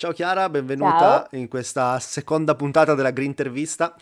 Ciao 0.00 0.12
Chiara, 0.12 0.48
benvenuta 0.48 0.98
Ciao. 0.98 1.38
in 1.38 1.46
questa 1.46 1.98
seconda 1.98 2.54
puntata 2.54 2.94
della 2.94 3.10
Green 3.10 3.28
Intervista. 3.28 3.94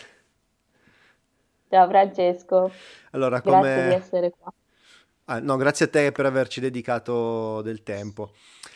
Ciao 1.69 1.89
Francesco, 1.89 2.71
Allora, 3.11 3.41
grazie 3.41 3.51
come... 3.51 3.89
di 3.89 3.95
essere 3.95 4.31
qua. 4.39 4.53
Ah, 5.25 5.41
no, 5.41 5.57
grazie 5.57 5.87
a 5.87 5.89
te 5.89 6.13
per 6.13 6.25
averci 6.25 6.61
dedicato 6.61 7.63
del 7.63 7.83
tempo. 7.83 8.31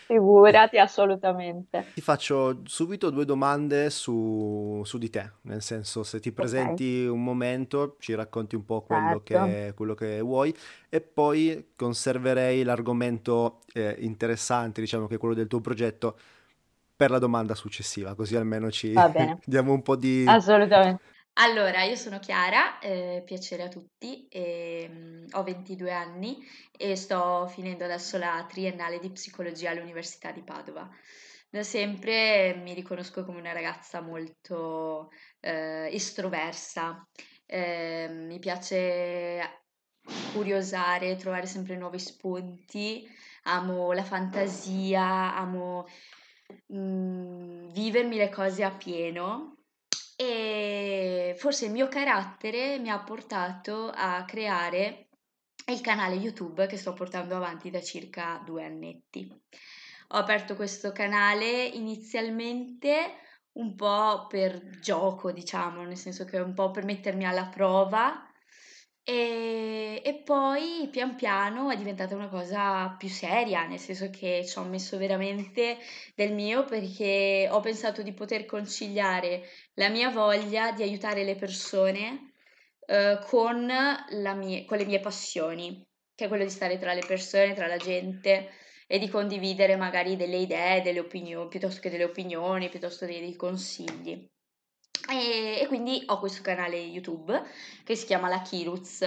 Figurati, 0.06 0.78
assolutamente. 0.78 1.92
Ti 1.94 2.00
faccio 2.00 2.62
subito 2.64 3.10
due 3.10 3.24
domande 3.24 3.88
su, 3.90 4.82
su 4.84 4.98
di 4.98 5.08
te, 5.08 5.34
nel 5.42 5.62
senso 5.62 6.02
se 6.02 6.18
ti 6.18 6.32
presenti 6.32 7.06
un 7.06 7.22
momento, 7.22 7.94
ci 8.00 8.14
racconti 8.14 8.56
un 8.56 8.64
po' 8.64 8.82
quello 8.82 9.22
certo. 9.24 9.44
che, 9.46 9.72
quello 9.76 9.94
che 9.94 10.20
vuoi 10.20 10.52
e 10.88 11.00
poi 11.00 11.70
conserverei 11.76 12.64
l'argomento 12.64 13.60
eh, 13.74 13.94
interessante, 14.00 14.80
diciamo 14.80 15.06
che 15.06 15.14
è 15.14 15.18
quello 15.18 15.34
del 15.34 15.46
tuo 15.46 15.60
progetto, 15.60 16.16
per 16.94 17.10
la 17.10 17.18
domanda 17.18 17.54
successiva, 17.54 18.14
così 18.14 18.36
almeno 18.36 18.70
ci 18.70 18.92
diamo 19.44 19.72
un 19.72 19.82
po' 19.82 19.96
di... 19.96 20.24
assolutamente. 20.26 21.10
Allora, 21.36 21.82
io 21.82 21.96
sono 21.96 22.18
Chiara, 22.18 22.78
eh, 22.78 23.22
piacere 23.24 23.62
a 23.62 23.68
tutti, 23.68 24.28
e, 24.28 24.86
mm, 24.90 25.24
ho 25.32 25.42
22 25.42 25.90
anni 25.90 26.36
e 26.76 26.94
sto 26.94 27.46
finendo 27.48 27.84
adesso 27.84 28.18
la 28.18 28.44
triennale 28.46 28.98
di 28.98 29.10
psicologia 29.10 29.70
all'Università 29.70 30.30
di 30.30 30.42
Padova. 30.42 30.86
Da 31.48 31.62
sempre 31.62 32.54
mi 32.62 32.74
riconosco 32.74 33.24
come 33.24 33.38
una 33.38 33.52
ragazza 33.52 34.02
molto 34.02 35.10
eh, 35.40 35.88
estroversa, 35.90 37.06
eh, 37.46 38.08
mi 38.10 38.38
piace 38.38 39.62
curiosare, 40.32 41.16
trovare 41.16 41.46
sempre 41.46 41.76
nuovi 41.76 41.98
spunti, 41.98 43.06
amo 43.44 43.92
la 43.92 44.04
fantasia, 44.04 45.34
amo 45.36 45.86
mm, 46.72 47.70
vivermi 47.70 48.16
le 48.16 48.28
cose 48.28 48.64
a 48.64 48.70
pieno 48.70 49.56
e 50.16 51.34
forse 51.38 51.66
il 51.66 51.72
mio 51.72 51.88
carattere 51.88 52.78
mi 52.78 52.90
ha 52.90 53.02
portato 53.02 53.90
a 53.94 54.24
creare 54.24 55.08
il 55.66 55.80
canale 55.80 56.16
YouTube 56.16 56.66
che 56.66 56.76
sto 56.76 56.92
portando 56.92 57.36
avanti 57.36 57.70
da 57.70 57.80
circa 57.80 58.40
due 58.44 58.64
annetti. 58.64 59.28
Ho 60.08 60.18
aperto 60.18 60.54
questo 60.54 60.92
canale 60.92 61.64
inizialmente 61.64 63.18
un 63.52 63.74
po' 63.74 64.26
per 64.28 64.78
gioco, 64.80 65.30
diciamo, 65.32 65.82
nel 65.82 65.96
senso 65.96 66.24
che 66.24 66.38
un 66.38 66.54
po' 66.54 66.70
per 66.70 66.84
mettermi 66.84 67.26
alla 67.26 67.46
prova 67.46 68.26
e, 69.04 70.00
e 70.04 70.14
poi 70.24 70.88
pian 70.90 71.16
piano 71.16 71.70
è 71.70 71.76
diventata 71.76 72.14
una 72.14 72.28
cosa 72.28 72.94
più 72.98 73.08
seria, 73.08 73.66
nel 73.66 73.78
senso 73.78 74.10
che 74.10 74.44
ci 74.46 74.58
ho 74.58 74.64
messo 74.64 74.96
veramente 74.98 75.78
del 76.14 76.32
mio 76.32 76.64
perché 76.64 77.48
ho 77.50 77.60
pensato 77.60 78.02
di 78.02 78.12
poter 78.12 78.46
conciliare 78.46 79.42
la 79.74 79.88
mia 79.88 80.10
voglia 80.10 80.72
di 80.72 80.82
aiutare 80.82 81.24
le 81.24 81.34
persone 81.36 82.32
eh, 82.86 83.18
con, 83.26 83.66
mie- 84.36 84.64
con 84.64 84.78
le 84.78 84.84
mie 84.84 85.00
passioni, 85.00 85.84
che 86.14 86.24
è 86.26 86.28
quello 86.28 86.44
di 86.44 86.50
stare 86.50 86.78
tra 86.78 86.92
le 86.94 87.04
persone, 87.06 87.54
tra 87.54 87.66
la 87.66 87.76
gente 87.76 88.50
e 88.86 88.98
di 88.98 89.08
condividere 89.08 89.76
magari 89.76 90.16
delle 90.16 90.36
idee, 90.36 90.82
delle 90.82 91.00
opinioni, 91.00 91.48
piuttosto 91.48 91.80
che 91.80 91.90
delle 91.90 92.04
opinioni, 92.04 92.68
piuttosto 92.68 93.06
che 93.06 93.20
dei 93.20 93.36
consigli. 93.36 94.28
E, 95.08 95.60
e 95.60 95.66
quindi 95.66 96.02
ho 96.06 96.18
questo 96.18 96.42
canale 96.42 96.76
YouTube 96.76 97.42
che 97.84 97.94
si 97.96 98.06
chiama 98.06 98.28
La 98.28 98.42
Kiruz. 98.42 99.06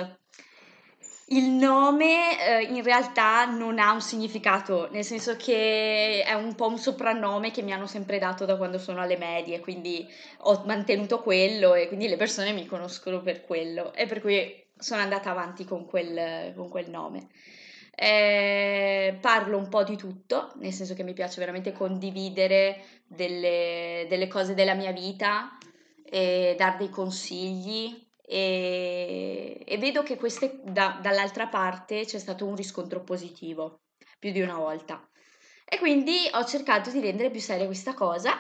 Il 1.29 1.49
nome 1.49 2.39
eh, 2.39 2.63
in 2.65 2.83
realtà 2.83 3.45
non 3.45 3.79
ha 3.79 3.91
un 3.91 4.01
significato, 4.01 4.89
nel 4.91 5.03
senso 5.03 5.35
che 5.35 6.23
è 6.23 6.33
un 6.33 6.53
po' 6.53 6.67
un 6.67 6.77
soprannome 6.77 7.49
che 7.49 7.63
mi 7.63 7.73
hanno 7.73 7.87
sempre 7.87 8.19
dato 8.19 8.45
da 8.45 8.57
quando 8.57 8.77
sono 8.77 9.01
alle 9.01 9.17
medie, 9.17 9.59
quindi 9.59 10.07
ho 10.41 10.61
mantenuto 10.65 11.23
quello 11.23 11.73
e 11.73 11.87
quindi 11.87 12.07
le 12.07 12.15
persone 12.17 12.51
mi 12.51 12.67
conoscono 12.67 13.21
per 13.21 13.43
quello 13.43 13.91
e 13.93 14.05
per 14.05 14.21
cui 14.21 14.63
sono 14.77 15.01
andata 15.01 15.31
avanti 15.31 15.65
con 15.65 15.85
quel, 15.87 16.53
con 16.55 16.69
quel 16.69 16.91
nome. 16.91 17.29
Eh, 17.95 19.17
parlo 19.19 19.57
un 19.57 19.69
po' 19.69 19.83
di 19.83 19.95
tutto, 19.95 20.51
nel 20.57 20.73
senso 20.73 20.93
che 20.93 21.03
mi 21.03 21.13
piace 21.13 21.39
veramente 21.39 21.71
condividere 21.71 22.83
delle, 23.07 24.05
delle 24.07 24.27
cose 24.27 24.53
della 24.53 24.75
mia 24.75 24.91
vita 24.91 25.57
e 26.09 26.55
dar 26.57 26.77
dei 26.77 26.89
consigli 26.89 28.05
e, 28.21 29.63
e 29.65 29.77
vedo 29.77 30.03
che 30.03 30.17
queste, 30.17 30.59
da- 30.63 30.99
dall'altra 31.01 31.47
parte 31.47 32.05
c'è 32.05 32.19
stato 32.19 32.45
un 32.45 32.55
riscontro 32.55 33.03
positivo 33.03 33.81
più 34.19 34.31
di 34.31 34.41
una 34.41 34.57
volta. 34.57 35.07
E 35.67 35.77
quindi 35.79 36.29
ho 36.33 36.45
cercato 36.45 36.91
di 36.91 36.99
rendere 36.99 37.31
più 37.31 37.39
seria 37.39 37.65
questa 37.65 37.93
cosa 37.93 38.33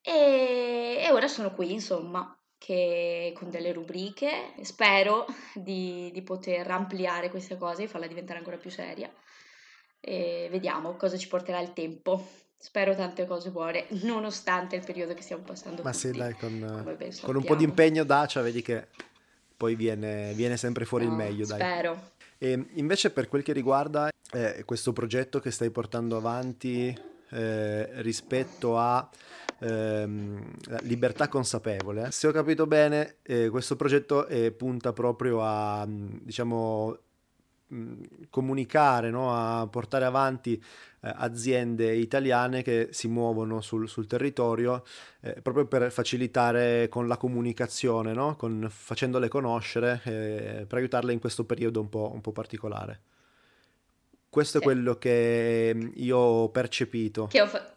e, 0.00 0.98
e 1.00 1.10
ora 1.12 1.28
sono 1.28 1.54
qui, 1.54 1.72
insomma, 1.72 2.38
che 2.58 3.32
con 3.34 3.50
delle 3.50 3.72
rubriche. 3.72 4.54
Spero 4.62 5.26
di, 5.54 6.10
di 6.12 6.22
poter 6.22 6.70
ampliare 6.70 7.30
questa 7.30 7.56
cosa 7.56 7.82
e 7.82 7.88
farla 7.88 8.06
diventare 8.06 8.38
ancora 8.38 8.58
più 8.58 8.70
seria. 8.70 9.12
E 10.00 10.48
vediamo 10.50 10.96
cosa 10.96 11.16
ci 11.16 11.28
porterà 11.28 11.60
il 11.60 11.72
tempo. 11.72 12.43
Spero 12.64 12.94
tante 12.94 13.26
cose 13.26 13.50
buone, 13.50 13.84
nonostante 14.04 14.74
il 14.76 14.82
periodo 14.82 15.12
che 15.12 15.20
stiamo 15.20 15.42
passando 15.42 15.82
Ma 15.82 15.92
sì, 15.92 16.06
tutti, 16.06 16.18
dai, 16.20 16.34
con, 16.34 16.96
con 17.20 17.36
un 17.36 17.44
po' 17.44 17.56
di 17.56 17.64
impegno 17.64 18.04
Dacia, 18.04 18.40
vedi 18.40 18.62
che 18.62 18.86
poi 19.54 19.74
viene, 19.74 20.32
viene 20.32 20.56
sempre 20.56 20.86
fuori 20.86 21.04
il 21.04 21.10
No, 21.10 21.16
meglio, 21.16 21.44
dai. 21.44 21.58
spero. 21.58 22.12
E 22.38 22.68
invece 22.76 23.10
per 23.10 23.28
quel 23.28 23.42
che 23.42 23.52
riguarda 23.52 24.08
eh, 24.32 24.62
questo 24.64 24.94
progetto 24.94 25.40
che 25.40 25.50
stai 25.50 25.68
portando 25.68 26.16
avanti 26.16 26.98
eh, 27.28 28.00
rispetto 28.00 28.78
a 28.78 29.10
ehm, 29.58 30.54
libertà 30.84 31.28
consapevole, 31.28 32.10
se 32.12 32.28
ho 32.28 32.32
capito 32.32 32.66
bene, 32.66 33.16
eh, 33.24 33.50
questo 33.50 33.76
progetto 33.76 34.26
eh, 34.26 34.52
punta 34.52 34.94
proprio 34.94 35.42
a, 35.42 35.84
diciamo, 35.86 36.96
mh, 37.66 38.02
comunicare, 38.30 39.10
no? 39.10 39.34
A 39.34 39.66
portare 39.66 40.06
avanti 40.06 40.54
eh, 40.54 40.62
aziende 41.14 41.94
italiane 41.94 42.62
che 42.62 42.88
si 42.92 43.08
muovono 43.08 43.60
sul, 43.60 43.88
sul 43.88 44.06
territorio 44.06 44.84
eh, 45.20 45.40
proprio 45.42 45.66
per 45.66 45.90
facilitare 45.92 46.88
con 46.88 47.06
la 47.08 47.16
comunicazione, 47.16 48.12
no? 48.12 48.36
Con- 48.36 48.66
facendole 48.70 49.28
conoscere, 49.28 50.00
eh, 50.04 50.64
per 50.66 50.78
aiutarle 50.78 51.12
in 51.12 51.18
questo 51.18 51.44
periodo 51.44 51.80
un 51.80 51.88
po', 51.88 52.10
un 52.12 52.20
po' 52.20 52.32
particolare. 52.32 53.00
Questo 54.28 54.58
è 54.58 54.60
Sì. 54.60 54.66
quello 54.66 54.96
che 54.96 55.72
mm, 55.74 55.88
io 55.94 56.16
ho 56.18 56.48
percepito. 56.50 57.28
Ho 57.32 57.46
fa- 57.46 57.72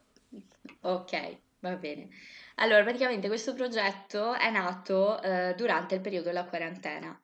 Ok, 0.81 1.37
va 1.59 1.75
bene. 1.75 2.07
Allora, 2.55 2.81
praticamente 2.83 3.27
questo 3.27 3.53
progetto 3.53 4.33
è 4.33 4.49
nato 4.49 5.21
eh, 5.21 5.53
durante 5.55 5.95
il 5.95 6.01
periodo 6.01 6.25
della 6.27 6.45
quarantena, 6.45 7.19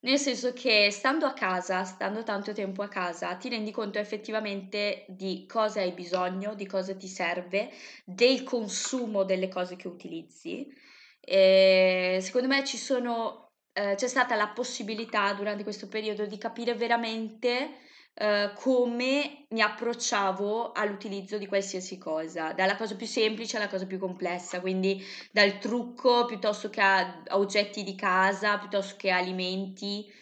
nel 0.00 0.18
senso 0.18 0.52
che 0.52 0.90
stando 0.90 1.26
a 1.26 1.32
casa, 1.34 1.84
stando 1.84 2.22
tanto 2.22 2.52
tempo 2.52 2.82
a 2.82 2.88
casa, 2.88 3.36
ti 3.36 3.48
rendi 3.48 3.70
conto 3.70 3.98
effettivamente 3.98 5.04
di 5.08 5.44
cosa 5.46 5.80
hai 5.80 5.92
bisogno, 5.92 6.54
di 6.54 6.66
cosa 6.66 6.94
ti 6.96 7.06
serve, 7.08 7.70
del 8.04 8.42
consumo 8.42 9.24
delle 9.24 9.48
cose 9.48 9.76
che 9.76 9.88
utilizzi. 9.88 10.66
E 11.20 12.18
secondo 12.22 12.48
me 12.48 12.64
ci 12.64 12.78
sono, 12.78 13.52
eh, 13.72 13.94
c'è 13.96 14.08
stata 14.08 14.34
la 14.36 14.48
possibilità 14.48 15.32
durante 15.34 15.62
questo 15.64 15.88
periodo 15.88 16.24
di 16.26 16.38
capire 16.38 16.74
veramente 16.74 17.76
eh, 18.14 18.52
come 18.54 19.46
mi 19.48 19.62
approcciavo 19.62 20.72
all'utilizzo 20.72 21.38
di 21.38 21.46
qualsiasi 21.46 21.96
cosa, 21.98 22.52
dalla 22.52 22.76
cosa 22.76 22.94
più 22.94 23.06
semplice 23.06 23.56
alla 23.56 23.68
cosa 23.68 23.86
più 23.86 23.98
complessa, 23.98 24.60
quindi 24.60 25.02
dal 25.30 25.58
trucco 25.58 26.26
piuttosto 26.26 26.70
che 26.70 26.80
a, 26.80 27.22
oggetti 27.30 27.82
di 27.82 27.94
casa, 27.94 28.58
piuttosto 28.58 28.96
che 28.96 29.10
a 29.10 29.16
alimenti. 29.16 30.12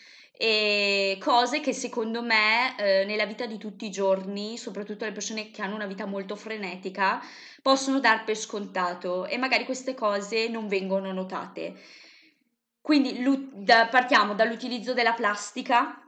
E 0.41 1.19
cose 1.21 1.59
che 1.60 1.72
secondo 1.72 2.22
me 2.22 2.76
eh, 2.78 3.04
nella 3.04 3.26
vita 3.26 3.44
di 3.47 3.59
tutti 3.59 3.87
i 3.87 3.91
giorni, 3.91 4.56
soprattutto 4.56 5.05
le 5.05 5.10
persone 5.12 5.50
che 5.50 5.62
hanno 5.62 5.75
una 5.75 5.87
vita 5.87 6.06
molto 6.06 6.37
frenetica, 6.37 7.20
possono 7.61 7.99
dar 7.99 8.23
per 8.25 8.37
scontato 8.37 9.26
e 9.26 9.37
magari 9.37 9.64
queste 9.64 9.94
cose 9.94 10.49
non 10.49 10.69
vengono 10.69 11.12
notate. 11.12 11.75
Quindi 12.81 13.20
da- 13.52 13.88
partiamo 13.88 14.34
dall'utilizzo 14.34 14.94
della 14.94 15.12
plastica 15.14 16.07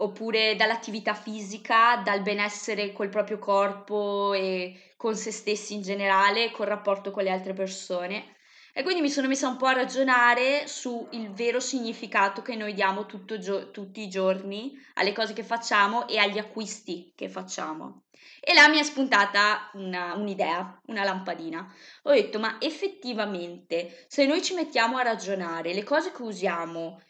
oppure 0.00 0.54
dall'attività 0.56 1.14
fisica, 1.14 1.96
dal 2.04 2.22
benessere 2.22 2.92
col 2.92 3.08
proprio 3.08 3.38
corpo 3.38 4.32
e 4.34 4.92
con 4.96 5.16
se 5.16 5.30
stessi 5.32 5.74
in 5.74 5.82
generale, 5.82 6.50
col 6.50 6.66
rapporto 6.66 7.10
con 7.10 7.22
le 7.22 7.30
altre 7.30 7.52
persone. 7.52 8.36
E 8.72 8.82
quindi 8.84 9.00
mi 9.00 9.10
sono 9.10 9.26
messa 9.26 9.48
un 9.48 9.56
po' 9.56 9.66
a 9.66 9.72
ragionare 9.72 10.68
sul 10.68 11.08
vero 11.32 11.58
significato 11.58 12.42
che 12.42 12.54
noi 12.54 12.74
diamo 12.74 13.06
gio- 13.38 13.70
tutti 13.72 14.02
i 14.02 14.08
giorni 14.08 14.72
alle 14.94 15.12
cose 15.12 15.32
che 15.32 15.42
facciamo 15.42 16.06
e 16.06 16.18
agli 16.18 16.38
acquisti 16.38 17.12
che 17.16 17.28
facciamo. 17.28 18.04
E 18.40 18.54
là 18.54 18.68
mi 18.68 18.78
è 18.78 18.82
spuntata 18.84 19.70
una- 19.74 20.14
un'idea, 20.14 20.80
una 20.86 21.02
lampadina. 21.02 21.66
Ho 22.04 22.12
detto, 22.12 22.38
ma 22.38 22.56
effettivamente, 22.60 24.04
se 24.08 24.26
noi 24.26 24.42
ci 24.42 24.54
mettiamo 24.54 24.96
a 24.96 25.02
ragionare, 25.02 25.74
le 25.74 25.82
cose 25.82 26.12
che 26.12 26.22
usiamo 26.22 27.00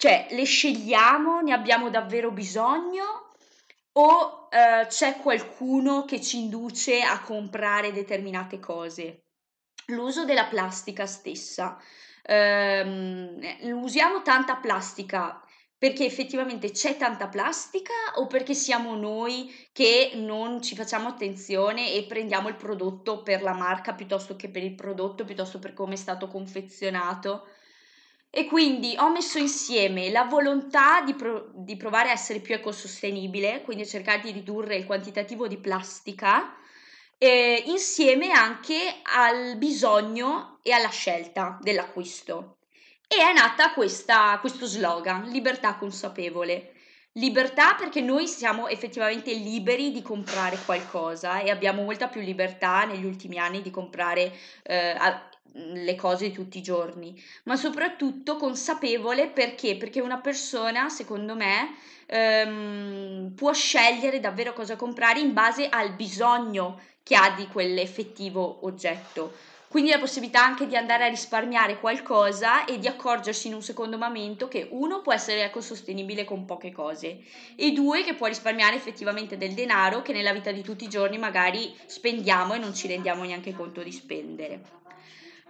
cioè, 0.00 0.28
le 0.30 0.44
scegliamo, 0.44 1.42
ne 1.42 1.52
abbiamo 1.52 1.90
davvero 1.90 2.30
bisogno 2.30 3.34
o 3.92 4.48
eh, 4.50 4.86
c'è 4.86 5.16
qualcuno 5.16 6.06
che 6.06 6.22
ci 6.22 6.38
induce 6.38 7.02
a 7.02 7.20
comprare 7.20 7.92
determinate 7.92 8.58
cose. 8.58 9.24
L'uso 9.88 10.24
della 10.24 10.46
plastica 10.46 11.04
stessa. 11.04 11.76
Ehm, 12.22 13.38
usiamo 13.74 14.22
tanta 14.22 14.56
plastica 14.56 15.38
perché 15.76 16.06
effettivamente 16.06 16.70
c'è 16.70 16.96
tanta 16.96 17.28
plastica 17.28 17.92
o 18.14 18.26
perché 18.26 18.54
siamo 18.54 18.94
noi 18.94 19.54
che 19.70 20.12
non 20.14 20.62
ci 20.62 20.74
facciamo 20.76 21.08
attenzione 21.08 21.92
e 21.92 22.04
prendiamo 22.04 22.48
il 22.48 22.56
prodotto 22.56 23.22
per 23.22 23.42
la 23.42 23.52
marca 23.52 23.92
piuttosto 23.92 24.34
che 24.34 24.48
per 24.48 24.62
il 24.62 24.74
prodotto, 24.74 25.26
piuttosto 25.26 25.58
per 25.58 25.74
come 25.74 25.92
è 25.92 25.96
stato 25.96 26.26
confezionato? 26.26 27.46
E 28.32 28.46
quindi 28.46 28.94
ho 28.96 29.10
messo 29.10 29.38
insieme 29.38 30.08
la 30.10 30.22
volontà 30.22 31.00
di, 31.00 31.14
pro- 31.14 31.50
di 31.52 31.76
provare 31.76 32.10
a 32.10 32.12
essere 32.12 32.38
più 32.38 32.54
ecosostenibile, 32.54 33.62
quindi 33.62 33.84
cercare 33.84 34.20
di 34.20 34.30
ridurre 34.30 34.76
il 34.76 34.86
quantitativo 34.86 35.48
di 35.48 35.58
plastica, 35.58 36.54
eh, 37.18 37.64
insieme 37.66 38.30
anche 38.30 39.00
al 39.02 39.56
bisogno 39.56 40.60
e 40.62 40.70
alla 40.70 40.90
scelta 40.90 41.58
dell'acquisto. 41.60 42.58
E 43.08 43.16
è 43.16 43.32
nata 43.32 43.72
questa, 43.72 44.38
questo 44.38 44.64
slogan, 44.64 45.24
libertà 45.24 45.74
consapevole. 45.74 46.74
Libertà 47.14 47.74
perché 47.74 48.00
noi 48.00 48.28
siamo 48.28 48.68
effettivamente 48.68 49.32
liberi 49.34 49.90
di 49.90 50.00
comprare 50.00 50.56
qualcosa 50.64 51.40
e 51.40 51.50
abbiamo 51.50 51.82
molta 51.82 52.06
più 52.06 52.20
libertà 52.20 52.84
negli 52.84 53.04
ultimi 53.04 53.38
anni 53.38 53.62
di 53.62 53.70
comprare 53.70 54.32
eh, 54.62 54.96
le 55.52 55.94
cose 55.96 56.28
di 56.28 56.32
tutti 56.32 56.58
i 56.58 56.62
giorni, 56.62 57.20
ma 57.44 57.56
soprattutto 57.56 58.36
consapevole 58.36 59.28
perché? 59.28 59.76
Perché 59.76 60.00
una 60.00 60.18
persona, 60.18 60.88
secondo 60.88 61.34
me, 61.34 61.76
ehm, 62.06 63.32
può 63.34 63.52
scegliere 63.52 64.20
davvero 64.20 64.52
cosa 64.52 64.76
comprare 64.76 65.20
in 65.20 65.32
base 65.32 65.68
al 65.68 65.92
bisogno 65.94 66.80
che 67.02 67.16
ha 67.16 67.30
di 67.30 67.46
quell'effettivo 67.46 68.60
oggetto. 68.62 69.32
Quindi 69.70 69.90
la 69.90 70.00
possibilità 70.00 70.42
anche 70.42 70.66
di 70.66 70.74
andare 70.74 71.04
a 71.04 71.08
risparmiare 71.08 71.78
qualcosa 71.78 72.64
e 72.64 72.80
di 72.80 72.88
accorgersi 72.88 73.46
in 73.46 73.54
un 73.54 73.62
secondo 73.62 73.98
momento 73.98 74.48
che 74.48 74.66
uno 74.72 75.00
può 75.00 75.12
essere 75.12 75.44
ecosostenibile 75.44 76.24
con 76.24 76.44
poche 76.44 76.72
cose 76.72 77.20
e 77.54 77.70
due 77.70 78.02
che 78.02 78.14
può 78.14 78.26
risparmiare 78.26 78.74
effettivamente 78.74 79.38
del 79.38 79.54
denaro 79.54 80.02
che 80.02 80.12
nella 80.12 80.32
vita 80.32 80.50
di 80.50 80.62
tutti 80.62 80.82
i 80.82 80.88
giorni 80.88 81.18
magari 81.18 81.72
spendiamo 81.86 82.54
e 82.54 82.58
non 82.58 82.74
ci 82.74 82.88
rendiamo 82.88 83.22
neanche 83.22 83.54
conto 83.54 83.84
di 83.84 83.92
spendere. 83.92 84.79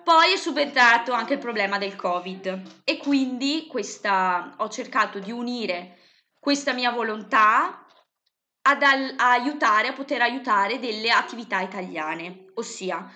Poi 0.02 0.32
è 0.32 0.36
subentrato 0.36 1.12
anche 1.12 1.34
il 1.34 1.38
problema 1.38 1.78
del 1.78 1.96
Covid. 1.96 2.82
E 2.84 2.96
quindi 2.96 3.66
questa, 3.68 4.54
ho 4.58 4.68
cercato 4.68 5.18
di 5.18 5.30
unire 5.30 5.98
questa 6.38 6.72
mia 6.72 6.90
volontà 6.90 7.86
ad 8.62 8.82
al, 8.82 9.14
a 9.16 9.30
aiutare, 9.30 9.88
a 9.88 9.92
poter 9.92 10.22
aiutare 10.22 10.78
delle 10.78 11.10
attività 11.10 11.60
italiane, 11.60 12.46
ossia 12.54 13.10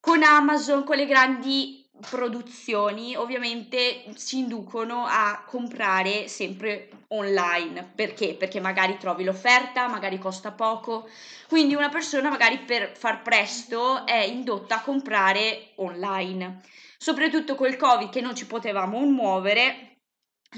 con 0.00 0.22
Amazon, 0.22 0.84
con 0.84 0.96
le 0.96 1.06
grandi 1.06 1.83
produzioni, 2.00 3.14
ovviamente 3.16 4.04
ci 4.16 4.38
inducono 4.38 5.06
a 5.06 5.44
comprare 5.46 6.28
sempre 6.28 6.90
online. 7.08 7.92
Perché? 7.94 8.34
Perché 8.34 8.60
magari 8.60 8.98
trovi 8.98 9.24
l'offerta, 9.24 9.88
magari 9.88 10.18
costa 10.18 10.52
poco. 10.52 11.08
Quindi 11.48 11.74
una 11.74 11.88
persona 11.88 12.30
magari 12.30 12.58
per 12.58 12.96
far 12.96 13.22
presto 13.22 14.06
è 14.06 14.22
indotta 14.24 14.76
a 14.76 14.82
comprare 14.82 15.72
online. 15.76 16.60
Soprattutto 16.98 17.54
col 17.54 17.76
Covid 17.76 18.10
che 18.10 18.20
non 18.20 18.34
ci 18.34 18.46
potevamo 18.46 18.98
muovere, 19.00 19.98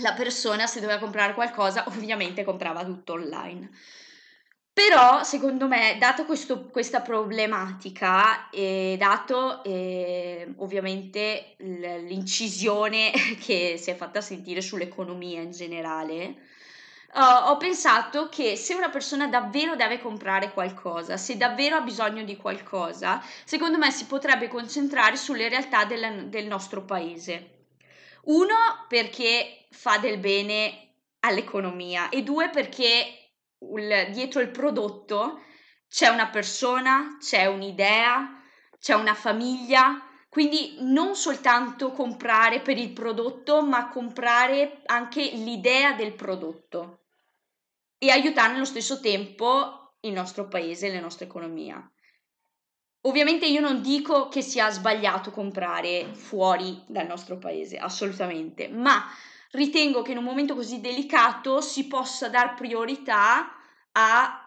la 0.00 0.12
persona 0.12 0.66
se 0.66 0.80
doveva 0.80 0.98
comprare 0.98 1.34
qualcosa 1.34 1.84
ovviamente 1.88 2.44
comprava 2.44 2.84
tutto 2.84 3.14
online. 3.14 3.70
Però, 4.76 5.22
secondo 5.22 5.66
me, 5.66 5.96
dato 5.98 6.26
questo, 6.26 6.66
questa 6.66 7.00
problematica 7.00 8.50
e 8.50 8.96
dato 8.98 9.64
eh, 9.64 10.52
ovviamente 10.58 11.54
l'incisione 11.60 13.10
che 13.40 13.78
si 13.78 13.90
è 13.90 13.94
fatta 13.96 14.20
sentire 14.20 14.60
sull'economia 14.60 15.40
in 15.40 15.52
generale, 15.52 16.24
uh, 17.14 17.48
ho 17.48 17.56
pensato 17.56 18.28
che 18.28 18.54
se 18.56 18.74
una 18.74 18.90
persona 18.90 19.28
davvero 19.28 19.76
deve 19.76 19.98
comprare 19.98 20.52
qualcosa, 20.52 21.16
se 21.16 21.38
davvero 21.38 21.76
ha 21.76 21.80
bisogno 21.80 22.22
di 22.22 22.36
qualcosa, 22.36 23.24
secondo 23.46 23.78
me 23.78 23.90
si 23.90 24.04
potrebbe 24.04 24.48
concentrare 24.48 25.16
sulle 25.16 25.48
realtà 25.48 25.86
del, 25.86 26.26
del 26.28 26.46
nostro 26.46 26.82
paese. 26.82 27.68
Uno, 28.24 28.84
perché 28.88 29.64
fa 29.70 29.96
del 29.96 30.18
bene 30.18 30.88
all'economia 31.20 32.10
e 32.10 32.22
due, 32.22 32.50
perché 32.50 33.25
il, 33.58 34.10
dietro 34.12 34.40
il 34.40 34.50
prodotto 34.50 35.42
c'è 35.88 36.08
una 36.08 36.28
persona, 36.28 37.16
c'è 37.20 37.46
un'idea, 37.46 38.42
c'è 38.78 38.94
una 38.94 39.14
famiglia, 39.14 40.02
quindi 40.28 40.76
non 40.80 41.14
soltanto 41.14 41.92
comprare 41.92 42.60
per 42.60 42.76
il 42.76 42.92
prodotto, 42.92 43.62
ma 43.62 43.88
comprare 43.88 44.82
anche 44.86 45.22
l'idea 45.22 45.92
del 45.94 46.14
prodotto 46.14 47.04
e 47.98 48.10
aiutare 48.10 48.52
nello 48.52 48.64
stesso 48.64 49.00
tempo 49.00 49.94
il 50.00 50.12
nostro 50.12 50.48
paese 50.48 50.92
la 50.92 51.00
nostra 51.00 51.24
economia. 51.24 51.90
Ovviamente 53.02 53.46
io 53.46 53.60
non 53.60 53.82
dico 53.82 54.28
che 54.28 54.42
sia 54.42 54.70
sbagliato 54.70 55.30
comprare 55.30 56.12
fuori 56.12 56.82
dal 56.88 57.06
nostro 57.06 57.38
paese, 57.38 57.78
assolutamente, 57.78 58.68
ma 58.68 59.04
ritengo 59.56 60.02
che 60.02 60.12
in 60.12 60.18
un 60.18 60.24
momento 60.24 60.54
così 60.54 60.80
delicato 60.80 61.60
si 61.60 61.86
possa 61.86 62.28
dar 62.28 62.54
priorità 62.54 63.52
a 63.92 64.40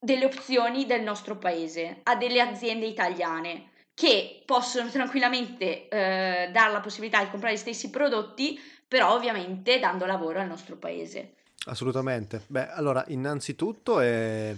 delle 0.00 0.24
opzioni 0.24 0.86
del 0.86 1.02
nostro 1.02 1.36
paese, 1.36 2.00
a 2.04 2.16
delle 2.16 2.40
aziende 2.40 2.86
italiane 2.86 3.70
che 3.98 4.44
possono 4.46 4.88
tranquillamente 4.90 5.88
eh, 5.88 6.50
dare 6.52 6.72
la 6.72 6.80
possibilità 6.80 7.20
di 7.20 7.30
comprare 7.30 7.56
gli 7.56 7.58
stessi 7.58 7.90
prodotti, 7.90 8.56
però 8.86 9.12
ovviamente 9.12 9.80
dando 9.80 10.06
lavoro 10.06 10.38
al 10.38 10.46
nostro 10.46 10.76
paese. 10.76 11.32
Assolutamente. 11.66 12.42
Beh, 12.46 12.70
allora, 12.70 13.04
innanzitutto 13.08 13.98
è, 13.98 14.54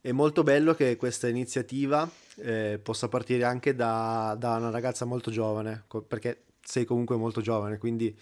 è 0.00 0.12
molto 0.12 0.44
bello 0.44 0.74
che 0.74 0.96
questa 0.96 1.26
iniziativa 1.26 2.08
eh, 2.36 2.78
possa 2.80 3.08
partire 3.08 3.42
anche 3.42 3.74
da, 3.74 4.36
da, 4.38 4.54
una 4.54 4.70
ragazza 4.70 5.04
molto 5.06 5.32
giovane, 5.32 5.84
perché 6.06 6.44
sei 6.62 6.84
comunque 6.84 7.16
molto 7.16 7.40
giovane, 7.40 7.78
quindi 7.78 8.16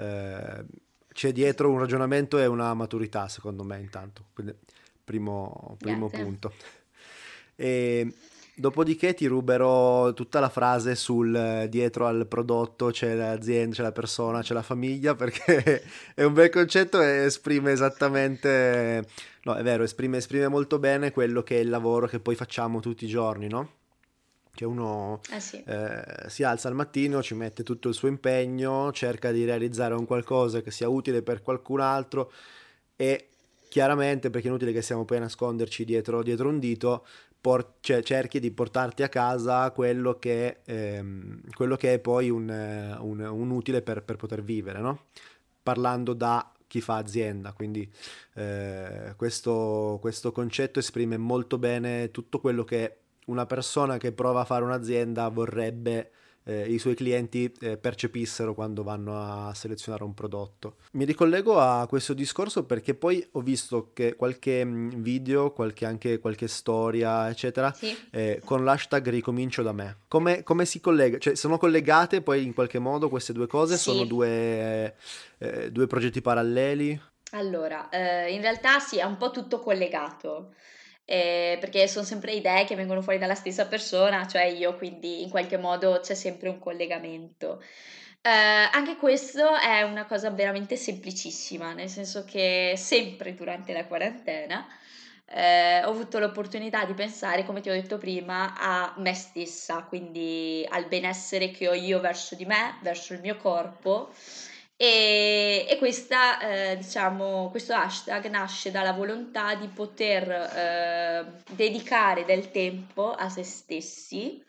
eh, 0.00 0.64
c'è 1.12 1.32
dietro 1.32 1.70
un 1.70 1.78
ragionamento 1.78 2.38
e 2.38 2.46
una 2.46 2.72
maturità, 2.74 3.28
secondo 3.28 3.62
me, 3.62 3.78
intanto. 3.78 4.26
Quindi, 4.32 4.54
primo, 5.04 5.76
primo 5.78 6.08
punto. 6.08 6.52
E 7.54 8.14
dopodiché 8.54 9.14
ti 9.14 9.26
ruberò 9.26 10.12
tutta 10.12 10.40
la 10.40 10.48
frase 10.48 10.94
sul 10.94 11.66
dietro 11.68 12.06
al 12.06 12.26
prodotto 12.26 12.90
c'è 12.90 13.14
l'azienda, 13.14 13.74
c'è 13.74 13.82
la 13.82 13.92
persona, 13.92 14.42
c'è 14.42 14.54
la 14.54 14.62
famiglia, 14.62 15.14
perché 15.16 15.82
è 16.14 16.22
un 16.22 16.32
bel 16.32 16.50
concetto 16.50 17.00
e 17.00 17.24
esprime 17.24 17.72
esattamente, 17.72 19.06
no, 19.42 19.54
è 19.54 19.62
vero, 19.62 19.82
esprime, 19.82 20.18
esprime 20.18 20.48
molto 20.48 20.78
bene 20.78 21.10
quello 21.10 21.42
che 21.42 21.56
è 21.56 21.60
il 21.60 21.68
lavoro 21.70 22.06
che 22.06 22.20
poi 22.20 22.34
facciamo 22.34 22.80
tutti 22.80 23.04
i 23.04 23.08
giorni, 23.08 23.48
no? 23.48 23.78
Che 24.52 24.64
uno 24.64 25.20
eh 25.30 25.40
sì. 25.40 25.62
eh, 25.64 26.02
si 26.28 26.42
alza 26.42 26.68
al 26.68 26.74
mattino, 26.74 27.22
ci 27.22 27.34
mette 27.34 27.62
tutto 27.62 27.88
il 27.88 27.94
suo 27.94 28.08
impegno, 28.08 28.92
cerca 28.92 29.30
di 29.30 29.44
realizzare 29.44 29.94
un 29.94 30.06
qualcosa 30.06 30.60
che 30.60 30.70
sia 30.70 30.88
utile 30.88 31.22
per 31.22 31.42
qualcun 31.42 31.80
altro 31.80 32.32
e 32.96 33.28
chiaramente, 33.68 34.30
perché 34.30 34.48
è 34.48 34.50
inutile 34.50 34.72
che 34.72 34.82
stiamo 34.82 35.04
poi 35.04 35.18
a 35.18 35.20
nasconderci 35.20 35.84
dietro, 35.84 36.22
dietro 36.22 36.48
un 36.48 36.58
dito, 36.58 37.06
por- 37.40 37.74
cioè, 37.80 38.02
cerchi 38.02 38.40
di 38.40 38.50
portarti 38.50 39.02
a 39.02 39.08
casa 39.08 39.70
quello 39.70 40.18
che, 40.18 40.58
ehm, 40.64 41.40
quello 41.54 41.76
che 41.76 41.94
è 41.94 41.98
poi 41.98 42.28
un, 42.28 42.48
un, 43.00 43.20
un 43.20 43.50
utile 43.50 43.80
per, 43.80 44.02
per, 44.02 44.16
poter 44.16 44.42
vivere, 44.42 44.80
no? 44.80 45.06
parlando 45.62 46.12
da 46.12 46.52
chi 46.66 46.80
fa 46.80 46.96
azienda, 46.96 47.52
quindi 47.52 47.90
eh, 48.34 49.14
questo, 49.16 49.98
questo 50.00 50.32
concetto 50.32 50.78
esprime 50.78 51.16
molto 51.16 51.58
bene 51.58 52.10
tutto 52.10 52.40
quello 52.40 52.64
che 52.64 52.99
una 53.30 53.46
persona 53.46 53.96
che 53.96 54.12
prova 54.12 54.40
a 54.40 54.44
fare 54.44 54.64
un'azienda 54.64 55.28
vorrebbe 55.28 56.10
eh, 56.44 56.66
i 56.66 56.78
suoi 56.78 56.94
clienti 56.94 57.52
eh, 57.60 57.76
percepissero 57.76 58.54
quando 58.54 58.82
vanno 58.82 59.20
a 59.20 59.54
selezionare 59.54 60.04
un 60.04 60.14
prodotto. 60.14 60.76
Mi 60.92 61.04
ricollego 61.04 61.60
a 61.60 61.86
questo 61.86 62.14
discorso 62.14 62.64
perché 62.64 62.94
poi 62.94 63.26
ho 63.32 63.40
visto 63.40 63.90
che 63.92 64.16
qualche 64.16 64.64
mm, 64.64 64.88
video, 64.96 65.52
qualche, 65.52 65.86
anche 65.86 66.18
qualche 66.18 66.48
storia, 66.48 67.28
eccetera, 67.28 67.72
sì. 67.72 67.96
eh, 68.10 68.40
con 68.44 68.64
l'hashtag 68.64 69.08
ricomincio 69.08 69.62
da 69.62 69.72
me. 69.72 69.98
Come, 70.08 70.42
come, 70.42 70.64
si 70.64 70.80
collega? 70.80 71.18
Cioè, 71.18 71.34
sono 71.34 71.58
collegate 71.58 72.22
poi 72.22 72.44
in 72.44 72.54
qualche 72.54 72.78
modo 72.78 73.08
queste 73.08 73.32
due 73.32 73.46
cose? 73.46 73.76
Sì. 73.76 73.90
Sono 73.90 74.04
due, 74.04 74.94
eh, 75.38 75.70
due 75.70 75.86
progetti 75.86 76.20
paralleli? 76.20 77.00
Allora, 77.32 77.88
eh, 77.90 78.32
in 78.32 78.40
realtà 78.40 78.80
sì, 78.80 78.98
è 78.98 79.04
un 79.04 79.16
po' 79.16 79.30
tutto 79.30 79.60
collegato 79.60 80.52
eh, 81.10 81.58
perché 81.58 81.88
sono 81.88 82.04
sempre 82.04 82.32
idee 82.32 82.64
che 82.64 82.76
vengono 82.76 83.02
fuori 83.02 83.18
dalla 83.18 83.34
stessa 83.34 83.66
persona, 83.66 84.28
cioè 84.28 84.44
io, 84.44 84.76
quindi 84.76 85.22
in 85.22 85.28
qualche 85.28 85.56
modo 85.56 85.98
c'è 86.00 86.14
sempre 86.14 86.48
un 86.48 86.60
collegamento. 86.60 87.60
Eh, 88.22 88.30
anche 88.30 88.94
questo 88.96 89.56
è 89.56 89.82
una 89.82 90.06
cosa 90.06 90.30
veramente 90.30 90.76
semplicissima, 90.76 91.72
nel 91.72 91.88
senso 91.88 92.24
che 92.24 92.74
sempre 92.76 93.34
durante 93.34 93.72
la 93.72 93.86
quarantena 93.86 94.64
eh, 95.26 95.82
ho 95.84 95.90
avuto 95.90 96.20
l'opportunità 96.20 96.84
di 96.84 96.94
pensare, 96.94 97.44
come 97.44 97.60
ti 97.60 97.70
ho 97.70 97.72
detto 97.72 97.98
prima, 97.98 98.54
a 98.56 98.94
me 98.98 99.14
stessa, 99.14 99.82
quindi 99.82 100.64
al 100.68 100.86
benessere 100.86 101.50
che 101.50 101.68
ho 101.68 101.74
io 101.74 101.98
verso 101.98 102.36
di 102.36 102.44
me, 102.44 102.78
verso 102.82 103.14
il 103.14 103.20
mio 103.20 103.36
corpo. 103.36 104.12
E, 104.82 105.66
e 105.68 105.76
questa, 105.76 106.40
eh, 106.40 106.78
diciamo, 106.78 107.50
questo 107.50 107.74
hashtag 107.74 108.30
nasce 108.30 108.70
dalla 108.70 108.92
volontà 108.92 109.54
di 109.54 109.68
poter 109.68 110.30
eh, 110.30 111.42
dedicare 111.50 112.24
del 112.24 112.50
tempo 112.50 113.10
a 113.12 113.28
se 113.28 113.42
stessi 113.42 114.42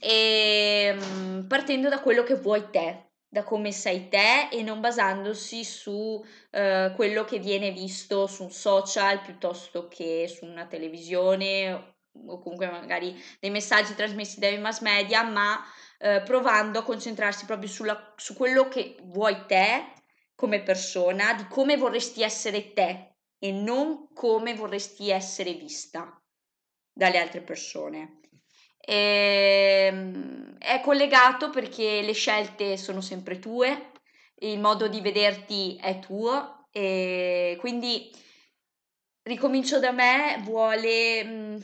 e 0.00 0.94
mm, 0.94 1.46
partendo 1.48 1.90
da 1.90 2.00
quello 2.00 2.22
che 2.22 2.36
vuoi 2.36 2.70
te, 2.70 3.10
da 3.28 3.42
come 3.42 3.72
sei 3.72 4.08
te 4.08 4.48
e 4.50 4.62
non 4.62 4.80
basandosi 4.80 5.64
su 5.64 6.24
eh, 6.50 6.92
quello 6.96 7.24
che 7.24 7.38
viene 7.38 7.72
visto 7.72 8.26
su 8.26 8.44
un 8.44 8.50
social 8.50 9.20
piuttosto 9.20 9.86
che 9.88 10.28
su 10.28 10.46
una 10.46 10.64
televisione 10.66 11.95
o 12.26 12.38
comunque 12.40 12.68
magari 12.70 13.20
dei 13.40 13.50
messaggi 13.50 13.94
trasmessi 13.94 14.40
dai 14.40 14.58
mass 14.58 14.80
media, 14.80 15.22
ma 15.22 15.62
eh, 15.98 16.22
provando 16.24 16.78
a 16.78 16.82
concentrarsi 16.82 17.44
proprio 17.44 17.68
sulla, 17.68 18.14
su 18.16 18.34
quello 18.34 18.68
che 18.68 18.96
vuoi 19.04 19.44
te 19.46 19.92
come 20.34 20.62
persona, 20.62 21.34
di 21.34 21.46
come 21.48 21.76
vorresti 21.76 22.22
essere 22.22 22.72
te 22.72 23.14
e 23.38 23.52
non 23.52 24.08
come 24.12 24.54
vorresti 24.54 25.10
essere 25.10 25.54
vista 25.54 26.20
dalle 26.92 27.18
altre 27.18 27.40
persone. 27.40 28.20
E, 28.78 29.88
ehm, 29.88 30.58
è 30.58 30.80
collegato 30.80 31.50
perché 31.50 32.02
le 32.02 32.12
scelte 32.12 32.76
sono 32.76 33.00
sempre 33.00 33.38
tue, 33.38 33.92
il 34.40 34.60
modo 34.60 34.88
di 34.88 35.00
vederti 35.00 35.76
è 35.80 35.98
tuo 35.98 36.66
e 36.70 37.56
quindi 37.58 38.10
ricomincio 39.22 39.80
da 39.80 39.92
me 39.92 40.40
vuole 40.42 41.24
mm, 41.24 41.56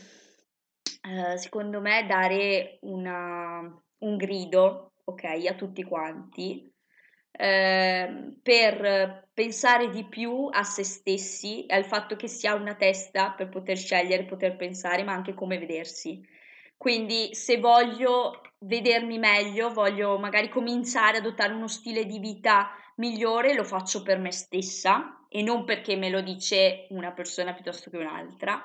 eh, 1.02 1.36
secondo 1.36 1.80
me 1.80 2.06
dare 2.06 2.78
una, 2.82 3.60
un 3.98 4.16
grido 4.16 4.92
ok 5.04 5.24
a 5.48 5.54
tutti 5.54 5.82
quanti 5.82 6.72
eh, 7.32 8.34
per 8.42 9.28
pensare 9.32 9.88
di 9.90 10.04
più 10.04 10.48
a 10.50 10.62
se 10.62 10.84
stessi 10.84 11.64
e 11.66 11.74
al 11.74 11.84
fatto 11.84 12.14
che 12.14 12.28
si 12.28 12.46
ha 12.46 12.54
una 12.54 12.74
testa 12.74 13.30
per 13.30 13.48
poter 13.48 13.76
scegliere, 13.76 14.24
poter 14.24 14.56
pensare, 14.56 15.02
ma 15.02 15.12
anche 15.12 15.34
come 15.34 15.58
vedersi. 15.58 16.20
Quindi 16.76 17.34
se 17.34 17.58
voglio 17.58 18.42
vedermi 18.58 19.18
meglio, 19.18 19.72
voglio 19.72 20.18
magari 20.18 20.48
cominciare 20.48 21.18
ad 21.18 21.24
adottare 21.24 21.52
uno 21.52 21.68
stile 21.68 22.04
di 22.04 22.18
vita 22.18 22.70
migliore, 22.96 23.54
lo 23.54 23.64
faccio 23.64 24.02
per 24.02 24.18
me 24.18 24.32
stessa 24.32 25.24
e 25.28 25.42
non 25.42 25.64
perché 25.64 25.96
me 25.96 26.10
lo 26.10 26.20
dice 26.20 26.86
una 26.90 27.12
persona 27.12 27.54
piuttosto 27.54 27.88
che 27.88 27.96
un'altra. 27.96 28.60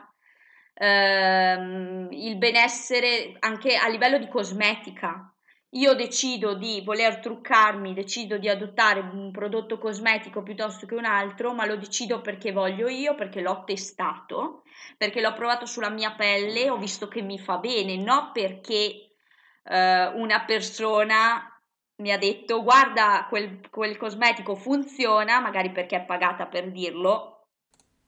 Uh, 0.79 2.07
il 2.12 2.36
benessere 2.38 3.36
anche 3.39 3.75
a 3.75 3.88
livello 3.88 4.19
di 4.19 4.27
cosmetica, 4.27 5.34
io 5.72 5.96
decido 5.96 6.53
di 6.53 6.81
voler 6.86 7.19
truccarmi, 7.19 7.93
decido 7.93 8.38
di 8.38 8.48
adottare 8.48 9.00
un 9.00 9.31
prodotto 9.31 9.77
cosmetico 9.77 10.41
piuttosto 10.41 10.86
che 10.86 10.96
un 10.96 11.05
altro, 11.05 11.53
ma 11.53 11.65
lo 11.65 11.75
decido 11.75 12.22
perché 12.22 12.51
voglio 12.51 12.88
io, 12.88 13.15
perché 13.15 13.41
l'ho 13.41 13.63
testato, 13.65 14.63
perché 14.98 15.19
l'ho 15.19 15.34
provato 15.34 15.65
sulla 15.65 15.89
mia 15.89 16.12
pelle, 16.12 16.69
ho 16.69 16.77
visto 16.77 17.07
che 17.07 17.22
mi 17.22 17.38
fa 17.38 17.57
bene, 17.57 17.98
no 17.98 18.31
perché 18.34 19.10
eh, 19.63 20.07
una 20.15 20.46
persona 20.46 21.51
mi 21.98 22.12
ha 22.12 22.17
detto 22.17 22.63
guarda 22.63 23.25
quel, 23.27 23.60
quel, 23.69 23.98
cosmetico 23.98 24.55
funziona, 24.55 25.39
magari 25.39 25.72
perché 25.72 25.98
è 25.98 26.05
pagata 26.05 26.46
per 26.46 26.72
dirlo, 26.72 27.48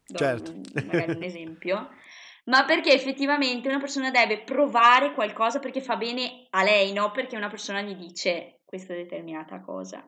certo. 0.06 0.54
magari 0.86 1.12
un 1.12 1.24
esempio 1.24 1.90
ma 2.46 2.66
perché 2.66 2.92
effettivamente 2.94 3.68
una 3.68 3.80
persona 3.80 4.12
deve 4.12 4.40
provare 4.40 5.14
qualcosa 5.14 5.60
perché 5.60 5.82
fa 5.82 5.96
bene 5.96 6.48
a 6.52 6.64
lei, 6.64 6.92
no 6.94 7.12
perché 7.12 7.36
una 7.36 7.50
persona 7.50 7.82
gli 7.82 7.96
dice 7.96 8.62
questa 8.66 8.94
determinata 8.94 9.62
cosa. 9.62 10.08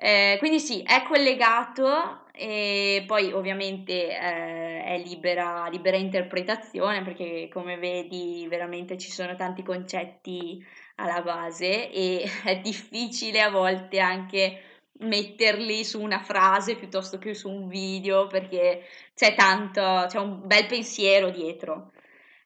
Eh, 0.00 0.36
quindi 0.38 0.60
sì, 0.60 0.82
è 0.82 1.02
collegato 1.02 2.26
e 2.32 3.02
poi 3.04 3.32
ovviamente 3.32 4.08
eh, 4.16 4.84
è 4.84 5.02
libera, 5.04 5.66
libera 5.68 5.96
interpretazione 5.96 7.02
perché 7.02 7.48
come 7.52 7.76
vedi 7.78 8.46
veramente 8.48 8.96
ci 8.96 9.10
sono 9.10 9.34
tanti 9.34 9.64
concetti 9.64 10.64
alla 10.96 11.20
base 11.22 11.90
e 11.90 12.24
è 12.44 12.60
difficile 12.60 13.40
a 13.40 13.50
volte 13.50 13.98
anche 13.98 14.77
metterli 15.00 15.84
su 15.84 16.00
una 16.00 16.20
frase 16.20 16.76
piuttosto 16.76 17.18
che 17.18 17.34
su 17.34 17.48
un 17.50 17.68
video 17.68 18.26
perché 18.26 18.84
c'è 19.14 19.34
tanto, 19.34 20.06
c'è 20.08 20.18
un 20.18 20.46
bel 20.46 20.66
pensiero 20.66 21.30
dietro. 21.30 21.92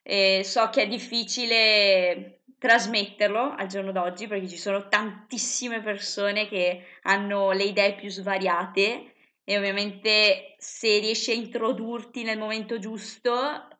E 0.01 0.41
so 0.43 0.69
che 0.69 0.83
è 0.83 0.87
difficile 0.87 2.41
trasmetterlo 2.57 3.55
al 3.57 3.67
giorno 3.67 3.91
d'oggi 3.91 4.27
perché 4.27 4.47
ci 4.47 4.57
sono 4.57 4.87
tantissime 4.87 5.81
persone 5.81 6.47
che 6.47 6.85
hanno 7.03 7.51
le 7.51 7.63
idee 7.63 7.95
più 7.95 8.09
svariate 8.09 9.13
e 9.43 9.57
ovviamente 9.57 10.55
se 10.57 10.99
riesci 10.99 11.31
a 11.31 11.33
introdurti 11.33 12.23
nel 12.23 12.37
momento 12.37 12.79
giusto 12.79 13.31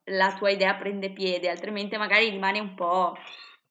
la 0.06 0.36
tua 0.38 0.50
idea 0.50 0.76
prende 0.76 1.12
piede, 1.12 1.50
altrimenti 1.50 1.96
magari 1.96 2.30
rimane 2.30 2.60
un 2.60 2.74
po', 2.76 3.16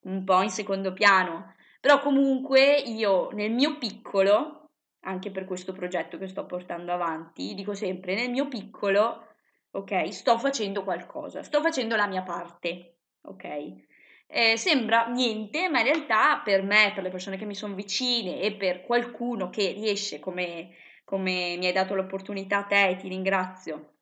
un 0.04 0.25
po' 0.25 0.40
in 0.40 0.49
secondo 0.49 0.92
piano. 0.92 1.54
Però 1.80 2.00
comunque 2.00 2.76
io 2.76 3.28
nel 3.32 3.50
mio 3.50 3.76
piccolo 3.76 4.62
anche 5.02 5.30
per 5.30 5.44
questo 5.44 5.73
progetto 5.73 6.18
che 6.18 6.28
sto 6.28 6.47
portando 6.47 6.92
avanti, 6.92 7.54
dico 7.54 7.75
sempre 7.75 8.14
nel 8.14 8.30
mio 8.30 8.49
piccolo, 8.49 9.26
ok, 9.73 10.12
sto 10.12 10.38
facendo 10.38 10.85
qualcosa, 10.85 11.42
sto 11.42 11.61
facendo 11.61 11.97
la 11.97 12.06
mia 12.06 12.23
parte, 12.23 12.99
ok? 13.23 13.90
Eh, 14.26 14.56
sembra 14.56 15.06
niente, 15.09 15.68
ma 15.68 15.80
in 15.80 15.87
realtà 15.87 16.40
per 16.42 16.62
me, 16.62 16.92
per 16.94 17.02
le 17.02 17.11
persone 17.11 17.37
che 17.37 17.44
mi 17.44 17.54
sono 17.54 17.75
vicine 17.75 18.40
e 18.40 18.54
per 18.54 18.82
qualcuno 18.82 19.50
che 19.50 19.73
riesce, 19.73 20.21
come, 20.21 20.71
come 21.04 21.56
mi 21.59 21.66
hai 21.66 21.73
dato 21.73 21.94
l'opportunità 21.94 22.59
a 22.59 22.64
te 22.64 22.88
e 22.88 22.97
ti 22.97 23.09
ringrazio, 23.09 23.94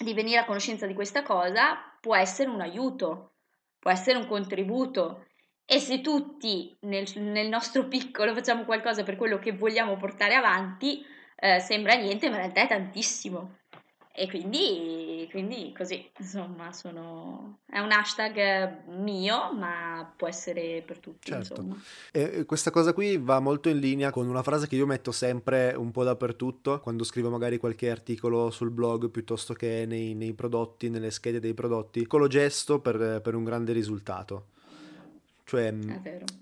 di 0.00 0.14
venire 0.14 0.38
a 0.38 0.44
conoscenza 0.44 0.86
di 0.86 0.94
questa 0.94 1.22
cosa, 1.22 1.76
può 2.00 2.16
essere 2.16 2.48
un 2.48 2.60
aiuto, 2.60 3.34
può 3.78 3.90
essere 3.90 4.18
un 4.18 4.26
contributo 4.26 5.26
e 5.72 5.78
se 5.78 6.00
tutti 6.00 6.76
nel, 6.80 7.06
nel, 7.14 7.46
nostro 7.46 7.86
piccolo 7.86 8.34
facciamo 8.34 8.64
qualcosa 8.64 9.04
per 9.04 9.14
quello 9.14 9.38
che 9.38 9.52
vogliamo 9.52 9.96
portare 9.96 10.34
avanti, 10.34 11.00
eh, 11.36 11.60
sembra 11.60 11.94
niente, 11.94 12.28
ma 12.28 12.34
in 12.34 12.40
realtà 12.40 12.62
è 12.62 12.66
tantissimo. 12.66 13.58
E 14.12 14.28
quindi, 14.28 15.28
quindi 15.30 15.72
così, 15.72 16.10
insomma, 16.18 16.72
sono... 16.72 17.60
è 17.66 17.78
un 17.78 17.92
hashtag 17.92 18.88
mio, 18.88 19.54
ma 19.54 20.12
può 20.16 20.26
essere 20.26 20.82
per 20.84 20.98
tutti. 20.98 21.30
Certo. 21.30 21.64
E 22.10 22.44
questa 22.46 22.72
cosa 22.72 22.92
qui 22.92 23.16
va 23.16 23.38
molto 23.38 23.68
in 23.68 23.78
linea 23.78 24.10
con 24.10 24.26
una 24.26 24.42
frase 24.42 24.66
che 24.66 24.74
io 24.74 24.86
metto 24.86 25.12
sempre 25.12 25.74
un 25.76 25.92
po' 25.92 26.02
dappertutto, 26.02 26.80
quando 26.80 27.04
scrivo 27.04 27.30
magari 27.30 27.58
qualche 27.58 27.90
articolo 27.90 28.50
sul 28.50 28.72
blog 28.72 29.08
piuttosto 29.08 29.54
che 29.54 29.84
nei, 29.86 30.14
nei 30.14 30.34
prodotti, 30.34 30.90
nelle 30.90 31.12
schede 31.12 31.38
dei 31.38 31.54
prodotti. 31.54 32.00
Piccolo 32.00 32.26
gesto 32.26 32.80
per, 32.80 33.20
per 33.22 33.36
un 33.36 33.44
grande 33.44 33.72
risultato. 33.72 34.46
Cioè, 35.50 35.74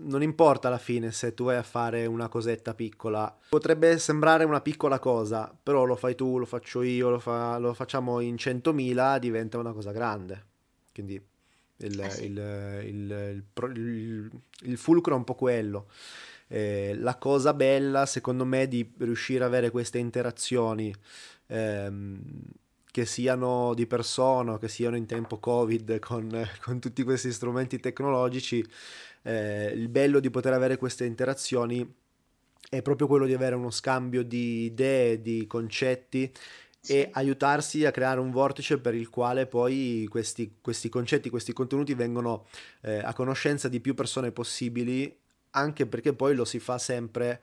non 0.01 0.21
importa 0.21 0.69
alla 0.69 0.77
fine 0.77 1.13
se 1.13 1.33
tu 1.33 1.45
vai 1.45 1.57
a 1.57 1.63
fare 1.63 2.05
una 2.05 2.29
cosetta 2.29 2.75
piccola. 2.75 3.35
Potrebbe 3.49 3.99
sembrare 3.99 4.45
una 4.45 4.61
piccola 4.61 4.99
cosa, 4.99 5.51
però 5.63 5.87
lo 5.87 5.97
fai 5.97 6.15
tu, 6.15 6.37
lo 6.37 6.45
faccio 6.45 6.83
io, 6.83 7.09
lo, 7.09 7.19
fa, 7.19 7.57
lo 7.57 7.73
facciamo 7.73 8.21
in 8.21 8.35
100.000, 8.35 9.17
diventa 9.19 9.57
una 9.57 9.73
cosa 9.73 9.93
grande. 9.93 10.45
Quindi 10.93 11.15
il, 11.79 11.99
eh 11.99 12.11
sì. 12.11 12.25
il, 12.27 12.83
il, 12.85 14.31
il, 14.65 14.77
fulcro 14.77 15.15
è 15.15 15.17
un 15.17 15.25
po' 15.25 15.37
quello. 15.37 15.87
Eh, 16.47 16.95
la 16.99 17.17
cosa 17.17 17.55
bella, 17.55 18.05
secondo 18.05 18.45
me, 18.45 18.69
di 18.69 18.93
riuscire 18.99 19.43
ad 19.43 19.49
avere 19.49 19.71
queste 19.71 19.97
interazioni 19.97 20.95
ehm, 21.47 22.21
che 22.99 23.07
siano 23.07 23.75
di 23.75 23.87
persona 23.87 24.59
che 24.59 24.69
siano 24.69 24.97
in 24.97 25.07
tempo 25.07 25.39
Covid 25.39 26.01
con, 26.01 26.29
con 26.61 26.81
tutti 26.81 27.05
questi 27.05 27.31
strumenti 27.33 27.79
tecnologici, 27.79 28.65
eh, 29.23 29.67
il 29.73 29.89
bello 29.89 30.19
di 30.19 30.31
poter 30.31 30.53
avere 30.53 30.79
queste 30.79 31.05
interazioni 31.05 31.95
è 32.69 32.83
proprio 32.83 33.07
quello 33.07 33.27
di 33.27 33.35
avere 33.35 33.55
uno 33.55 33.71
scambio 33.71 34.25
di 34.25 34.65
idee, 34.65 35.23
di 35.23 35.47
concetti 35.47 36.31
e 36.85 37.09
aiutarsi 37.13 37.85
a 37.85 37.93
creare 37.93 38.19
un 38.19 38.33
vortice 38.33 38.79
per 38.79 38.95
il 38.95 39.09
quale 39.11 39.47
poi 39.47 40.07
questi, 40.11 40.57
questi 40.61 40.89
concetti, 40.89 41.31
questi 41.31 41.53
contenuti 41.53 41.95
vengono 41.95 42.47
eh, 42.81 42.99
a 42.99 43.13
conoscenza 43.15 43.69
di 43.69 43.79
più 43.79 43.95
persone 43.95 44.33
possibili, 44.33 45.17
anche 45.51 45.87
perché 45.87 46.15
poi 46.15 46.35
lo 46.35 46.45
si 46.45 46.59
fa 46.59 46.79
sempre 46.79 47.41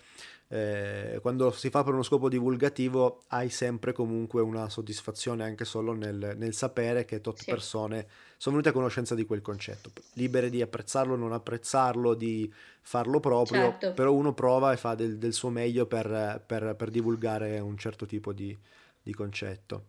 eh, 0.47 1.17
quando 1.21 1.49
si 1.51 1.69
fa 1.69 1.83
per 1.83 1.93
uno 1.93 2.03
scopo 2.03 2.29
divulgativo 2.29 3.23
hai 3.29 3.49
sempre 3.49 3.93
comunque 3.93 4.41
una 4.41 4.69
soddisfazione 4.69 5.43
anche 5.43 5.65
solo 5.65 5.93
nel, 5.93 6.35
nel 6.37 6.53
sapere 6.53 7.03
che 7.03 7.19
tot 7.19 7.39
sì. 7.39 7.49
persone 7.49 8.07
sono 8.37 8.57
venute 8.57 8.69
a 8.69 8.73
conoscenza 8.73 9.15
di 9.15 9.25
quel 9.25 9.41
concetto, 9.41 9.91
libere 10.13 10.49
di 10.49 10.61
apprezzarlo, 10.61 11.15
non 11.15 11.33
apprezzarlo, 11.33 12.13
di 12.13 12.51
farlo 12.81 13.19
proprio, 13.19 13.71
certo. 13.71 13.93
però 13.93 14.13
uno 14.13 14.33
prova 14.33 14.71
e 14.71 14.77
fa 14.77 14.93
del, 14.93 15.17
del 15.17 15.33
suo 15.33 15.49
meglio 15.49 15.87
per, 15.87 16.43
per, 16.45 16.75
per, 16.75 16.91
divulgare 16.91 17.59
un 17.59 17.77
certo 17.77 18.05
tipo 18.05 18.31
di, 18.31 18.55
di 19.01 19.13
concetto. 19.13 19.85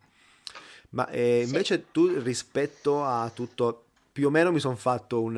Ma 0.91 1.09
eh, 1.11 1.43
invece 1.45 1.77
sì. 1.77 1.85
tu 1.91 2.19
rispetto 2.21 3.05
a 3.05 3.31
tutto, 3.35 3.86
più 4.17 4.29
o 4.29 4.31
meno 4.31 4.51
mi 4.51 4.61
sono 4.61 4.77
fatto 4.77 5.21
un, 5.21 5.37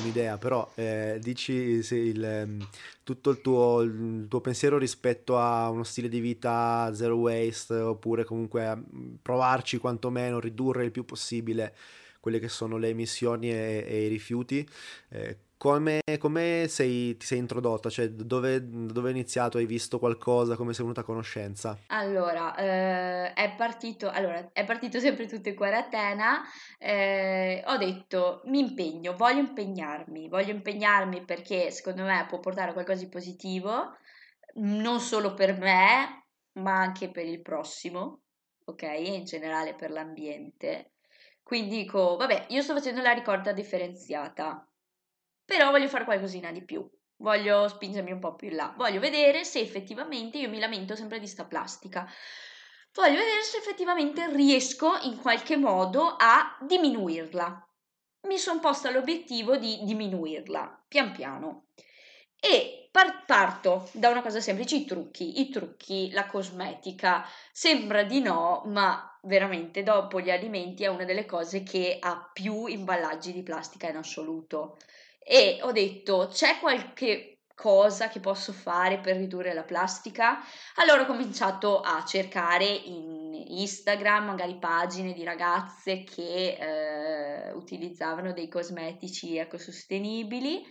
un'idea, 0.00 0.38
però 0.38 0.68
eh, 0.74 1.20
dici 1.22 1.84
se 1.84 1.94
il, 1.94 2.24
ehm, 2.24 2.68
tutto 3.04 3.30
il 3.30 3.40
tuo, 3.40 3.80
il 3.82 4.26
tuo, 4.28 4.40
pensiero 4.40 4.76
rispetto 4.76 5.38
a 5.38 5.70
uno 5.70 5.84
stile 5.84 6.08
di 6.08 6.18
vita 6.18 6.90
zero 6.94 7.14
waste 7.14 7.74
oppure 7.74 8.24
comunque 8.24 8.76
provarci 9.22 9.78
quantomeno, 9.78 10.40
ridurre 10.40 10.84
il 10.84 10.90
più 10.90 11.04
possibile 11.04 11.76
quelle 12.18 12.40
che 12.40 12.48
sono 12.48 12.76
le 12.76 12.88
emissioni 12.88 13.52
e, 13.52 13.84
e 13.86 14.06
i 14.06 14.08
rifiuti. 14.08 14.68
Eh, 15.10 15.38
come, 15.58 16.00
come 16.18 16.66
sei, 16.68 17.16
ti 17.16 17.26
sei 17.26 17.38
introdotta? 17.38 17.90
Cioè, 17.90 18.10
dove, 18.10 18.60
dove 18.64 19.08
hai 19.08 19.14
iniziato? 19.14 19.58
Hai 19.58 19.66
visto 19.66 19.98
qualcosa? 19.98 20.54
Come 20.54 20.72
sei 20.72 20.82
venuta 20.82 21.00
a 21.02 21.04
conoscenza? 21.04 21.76
Allora, 21.88 22.54
eh, 22.54 23.32
è 23.34 23.54
partito, 23.56 24.08
allora, 24.08 24.50
è 24.52 24.64
partito 24.64 25.00
sempre 25.00 25.26
tutto 25.26 25.48
in 25.48 25.56
quarantena. 25.56 26.42
Eh, 26.78 27.62
ho 27.66 27.76
detto, 27.76 28.42
mi 28.44 28.60
impegno, 28.60 29.14
voglio 29.16 29.40
impegnarmi, 29.40 30.28
voglio 30.28 30.52
impegnarmi 30.52 31.24
perché 31.24 31.72
secondo 31.72 32.04
me 32.04 32.24
può 32.28 32.38
portare 32.38 32.70
a 32.70 32.72
qualcosa 32.72 33.02
di 33.02 33.08
positivo, 33.08 33.96
non 34.54 35.00
solo 35.00 35.34
per 35.34 35.58
me, 35.58 36.26
ma 36.52 36.78
anche 36.78 37.10
per 37.10 37.26
il 37.26 37.42
prossimo, 37.42 38.20
ok? 38.64 38.82
E 38.82 39.14
in 39.14 39.24
generale 39.24 39.74
per 39.74 39.90
l'ambiente. 39.90 40.92
Quindi 41.42 41.78
dico, 41.78 42.16
vabbè, 42.16 42.46
io 42.50 42.62
sto 42.62 42.74
facendo 42.74 43.00
la 43.02 43.12
ricorda 43.12 43.52
differenziata 43.52 44.67
però 45.48 45.70
voglio 45.70 45.88
fare 45.88 46.04
qualcosina 46.04 46.52
di 46.52 46.62
più. 46.62 46.86
Voglio 47.20 47.68
spingermi 47.68 48.12
un 48.12 48.18
po' 48.18 48.34
più 48.34 48.48
in 48.48 48.56
là. 48.56 48.74
Voglio 48.76 49.00
vedere 49.00 49.44
se 49.44 49.60
effettivamente 49.60 50.36
io 50.36 50.50
mi 50.50 50.58
lamento 50.58 50.94
sempre 50.94 51.18
di 51.18 51.26
sta 51.26 51.46
plastica. 51.46 52.06
Voglio 52.92 53.16
vedere 53.16 53.42
se 53.44 53.56
effettivamente 53.56 54.30
riesco 54.30 54.98
in 55.04 55.16
qualche 55.16 55.56
modo 55.56 56.16
a 56.18 56.58
diminuirla. 56.60 57.66
Mi 58.28 58.36
sono 58.36 58.60
posta 58.60 58.90
l'obiettivo 58.90 59.56
di 59.56 59.78
diminuirla 59.84 60.84
pian 60.86 61.12
piano. 61.12 61.68
E 62.38 62.90
par- 62.92 63.24
parto 63.24 63.88
da 63.92 64.10
una 64.10 64.20
cosa 64.20 64.40
semplice, 64.40 64.76
i 64.76 64.84
trucchi, 64.84 65.40
i 65.40 65.48
trucchi, 65.48 66.10
la 66.10 66.26
cosmetica. 66.26 67.24
Sembra 67.52 68.02
di 68.02 68.20
no, 68.20 68.64
ma 68.66 69.18
veramente 69.22 69.82
dopo 69.82 70.20
gli 70.20 70.30
alimenti 70.30 70.84
è 70.84 70.88
una 70.88 71.06
delle 71.06 71.24
cose 71.24 71.62
che 71.62 71.96
ha 71.98 72.30
più 72.30 72.66
imballaggi 72.66 73.32
di 73.32 73.42
plastica 73.42 73.88
in 73.88 73.96
assoluto 73.96 74.76
e 75.30 75.58
ho 75.60 75.72
detto 75.72 76.30
c'è 76.32 76.58
qualche 76.58 77.40
cosa 77.54 78.08
che 78.08 78.18
posso 78.18 78.52
fare 78.52 78.98
per 78.98 79.16
ridurre 79.16 79.52
la 79.52 79.62
plastica? 79.62 80.38
Allora 80.76 81.02
ho 81.02 81.06
cominciato 81.06 81.80
a 81.80 82.02
cercare 82.06 82.64
in 82.64 83.44
Instagram 83.48 84.24
magari 84.24 84.56
pagine 84.56 85.12
di 85.12 85.24
ragazze 85.24 86.02
che 86.02 86.56
eh, 86.58 87.52
utilizzavano 87.52 88.32
dei 88.32 88.48
cosmetici 88.48 89.36
ecosostenibili. 89.36 90.64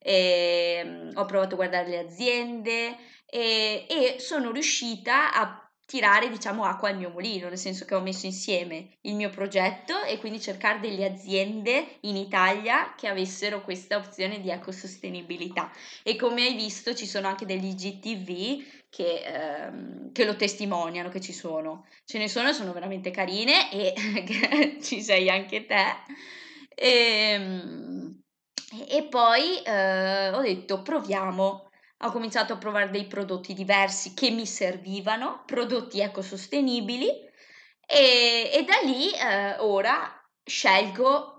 E, 0.00 0.82
um, 0.84 1.10
ho 1.14 1.24
provato 1.26 1.54
a 1.54 1.56
guardare 1.56 1.88
le 1.88 1.98
aziende 1.98 2.96
e, 3.26 3.86
e 3.88 4.16
sono 4.20 4.52
riuscita 4.52 5.34
a 5.34 5.67
tirare 5.88 6.28
diciamo 6.28 6.64
acqua 6.64 6.90
al 6.90 6.98
mio 6.98 7.08
mulino, 7.08 7.48
nel 7.48 7.56
senso 7.56 7.86
che 7.86 7.94
ho 7.94 8.02
messo 8.02 8.26
insieme 8.26 8.90
il 9.02 9.14
mio 9.14 9.30
progetto 9.30 10.02
e 10.02 10.18
quindi 10.18 10.38
cercare 10.38 10.80
delle 10.80 11.06
aziende 11.06 11.96
in 12.00 12.14
Italia 12.14 12.92
che 12.94 13.08
avessero 13.08 13.62
questa 13.62 13.96
opzione 13.96 14.42
di 14.42 14.50
ecosostenibilità. 14.50 15.72
E 16.02 16.14
come 16.16 16.42
hai 16.42 16.54
visto 16.54 16.94
ci 16.94 17.06
sono 17.06 17.26
anche 17.26 17.46
degli 17.46 17.74
GTV 17.74 18.62
che, 18.90 19.22
ehm, 19.24 20.12
che 20.12 20.26
lo 20.26 20.36
testimoniano 20.36 21.08
che 21.08 21.22
ci 21.22 21.32
sono, 21.32 21.86
ce 22.04 22.18
ne 22.18 22.28
sono, 22.28 22.52
sono 22.52 22.74
veramente 22.74 23.10
carine 23.10 23.72
e 23.72 23.94
ci 24.84 25.00
sei 25.00 25.30
anche 25.30 25.64
te. 25.64 25.86
E, 26.74 27.30
ehm, 27.32 28.20
e 28.86 29.06
poi 29.08 29.62
eh, 29.64 30.28
ho 30.28 30.42
detto 30.42 30.82
proviamo 30.82 31.67
ho 32.00 32.10
cominciato 32.10 32.52
a 32.52 32.58
provare 32.58 32.90
dei 32.90 33.06
prodotti 33.06 33.54
diversi 33.54 34.14
che 34.14 34.30
mi 34.30 34.46
servivano, 34.46 35.42
prodotti 35.46 36.00
ecosostenibili 36.00 37.08
e, 37.86 38.50
e 38.52 38.64
da 38.64 38.78
lì 38.84 39.12
eh, 39.12 39.56
ora 39.58 40.14
scelgo 40.44 41.38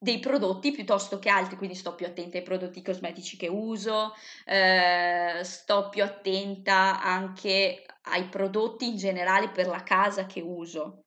dei 0.00 0.20
prodotti 0.20 0.70
piuttosto 0.70 1.18
che 1.18 1.28
altri, 1.28 1.56
quindi 1.56 1.74
sto 1.74 1.94
più 1.94 2.06
attenta 2.06 2.38
ai 2.38 2.44
prodotti 2.44 2.82
cosmetici 2.82 3.36
che 3.36 3.48
uso, 3.48 4.14
eh, 4.44 5.40
sto 5.42 5.88
più 5.88 6.04
attenta 6.04 7.02
anche 7.02 7.84
ai 8.02 8.28
prodotti 8.28 8.86
in 8.86 8.96
generale 8.96 9.50
per 9.50 9.66
la 9.66 9.82
casa 9.82 10.26
che 10.26 10.40
uso, 10.40 11.02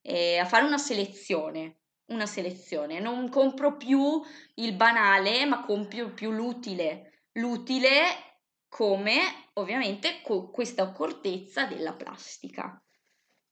e 0.00 0.38
a 0.38 0.46
fare 0.46 0.64
una 0.64 0.78
selezione, 0.78 1.80
una 2.06 2.26
selezione. 2.26 2.98
Non 2.98 3.28
compro 3.28 3.76
più 3.76 4.22
il 4.54 4.74
banale, 4.74 5.44
ma 5.44 5.64
compro 5.64 6.12
più 6.12 6.30
l'utile. 6.30 7.24
L'utile 7.32 8.29
come 8.70 9.48
ovviamente 9.54 10.20
con 10.22 10.50
questa 10.50 10.84
accortezza 10.84 11.66
della 11.66 11.92
plastica. 11.92 12.80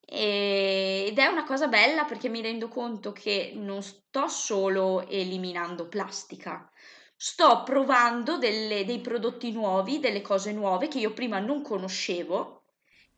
Ed 0.00 1.18
è 1.18 1.26
una 1.26 1.44
cosa 1.44 1.66
bella 1.66 2.04
perché 2.04 2.31
mi 2.31 2.40
rendo 2.40 2.68
conto 2.68 3.12
che 3.12 3.52
non 3.54 3.83
sto 3.83 4.26
solo 4.28 5.07
eliminando 5.07 5.87
plastica, 5.88 6.70
sto 7.14 7.62
provando 7.64 8.38
delle, 8.38 8.87
dei 8.87 9.00
prodotti 9.00 9.52
nuovi, 9.52 9.98
delle 9.98 10.22
cose 10.22 10.52
nuove 10.52 10.88
che 10.88 11.00
io 11.00 11.12
prima 11.12 11.40
non 11.40 11.61
conoscevo 11.61 12.62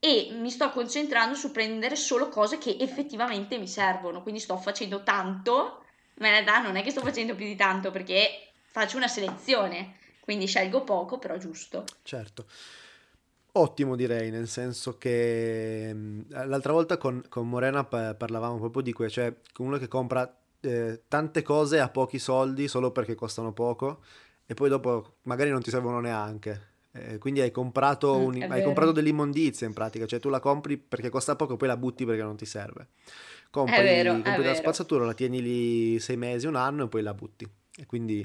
e 0.01 0.31
mi 0.33 0.51
sto 0.51 0.71
concentrando 0.71 1.37
su 1.37 1.53
prendere 1.53 1.95
solo 1.95 2.29
cose 2.29 2.59
che 2.59 2.77
effettivamente 2.81 3.59
mi 3.59 3.69
servono. 3.69 4.23
Quindi 4.23 4.41
sto 4.41 4.57
facendo 4.57 5.05
tanto, 5.05 5.85
ma 6.17 6.27
in 6.27 6.33
realtà 6.33 6.61
non 6.61 6.77
è 6.77 6.83
che 6.83 6.91
sto 6.91 7.03
facendo 7.03 7.35
più 7.35 7.45
di 7.45 7.57
tanto 7.57 7.91
perché 7.93 8.53
faccio 8.65 8.97
una 8.97 9.09
selezione 9.09 9.99
quindi 10.31 10.47
scelgo 10.47 10.85
poco, 10.85 11.19
però 11.19 11.37
giusto. 11.39 11.85
Certo. 12.05 12.45
Ottimo 13.55 13.97
direi, 13.97 14.31
nel 14.31 14.47
senso 14.47 14.97
che 14.97 15.91
mm, 15.93 16.21
l'altra 16.29 16.73
volta 16.73 16.99
con, 16.99 17.25
con 17.29 17.49
Morena 17.49 17.83
parlavamo 17.83 18.57
proprio 18.61 18.81
di 18.81 18.93
questo, 18.93 19.23
cioè 19.23 19.35
uno 19.59 19.77
che 19.77 19.89
compra 19.89 20.33
eh, 20.61 21.03
tante 21.09 21.43
cose 21.43 21.81
a 21.81 21.89
pochi 21.89 22.21
soldi 22.21 22.69
solo 22.69 22.93
perché 22.93 23.17
costano 23.17 23.53
poco 23.53 24.05
e 24.47 24.55
poi 24.55 24.69
dopo 24.69 25.17
magari 25.23 25.51
non 25.51 25.63
ti 25.63 25.71
servono 25.71 25.99
neanche. 25.99 26.69
Eh, 26.93 27.19
quindi 27.19 27.41
hai 27.41 27.51
comprato, 27.51 28.17
mm, 28.17 28.23
un, 28.23 28.47
hai 28.51 28.63
comprato 28.63 28.93
dell'immondizia 28.93 29.67
in 29.67 29.73
pratica, 29.73 30.07
cioè 30.07 30.21
tu 30.21 30.29
la 30.29 30.39
compri 30.39 30.77
perché 30.77 31.09
costa 31.09 31.35
poco 31.35 31.55
e 31.55 31.57
poi 31.57 31.67
la 31.67 31.77
butti 31.77 32.05
perché 32.05 32.23
non 32.23 32.37
ti 32.37 32.47
serve. 32.47 32.91
Compri, 33.51 33.75
è 33.75 33.83
vero, 33.83 34.13
compri 34.13 34.45
la 34.45 34.55
spazzatura, 34.55 35.05
la 35.05 35.15
tieni 35.15 35.43
lì 35.43 35.99
sei 35.99 36.17
mesi, 36.17 36.47
un 36.47 36.55
anno 36.55 36.85
e 36.85 36.89
poi 36.89 37.03
la 37.03 37.15
butti. 37.15 37.51
E 37.77 37.87
quindi 37.87 38.25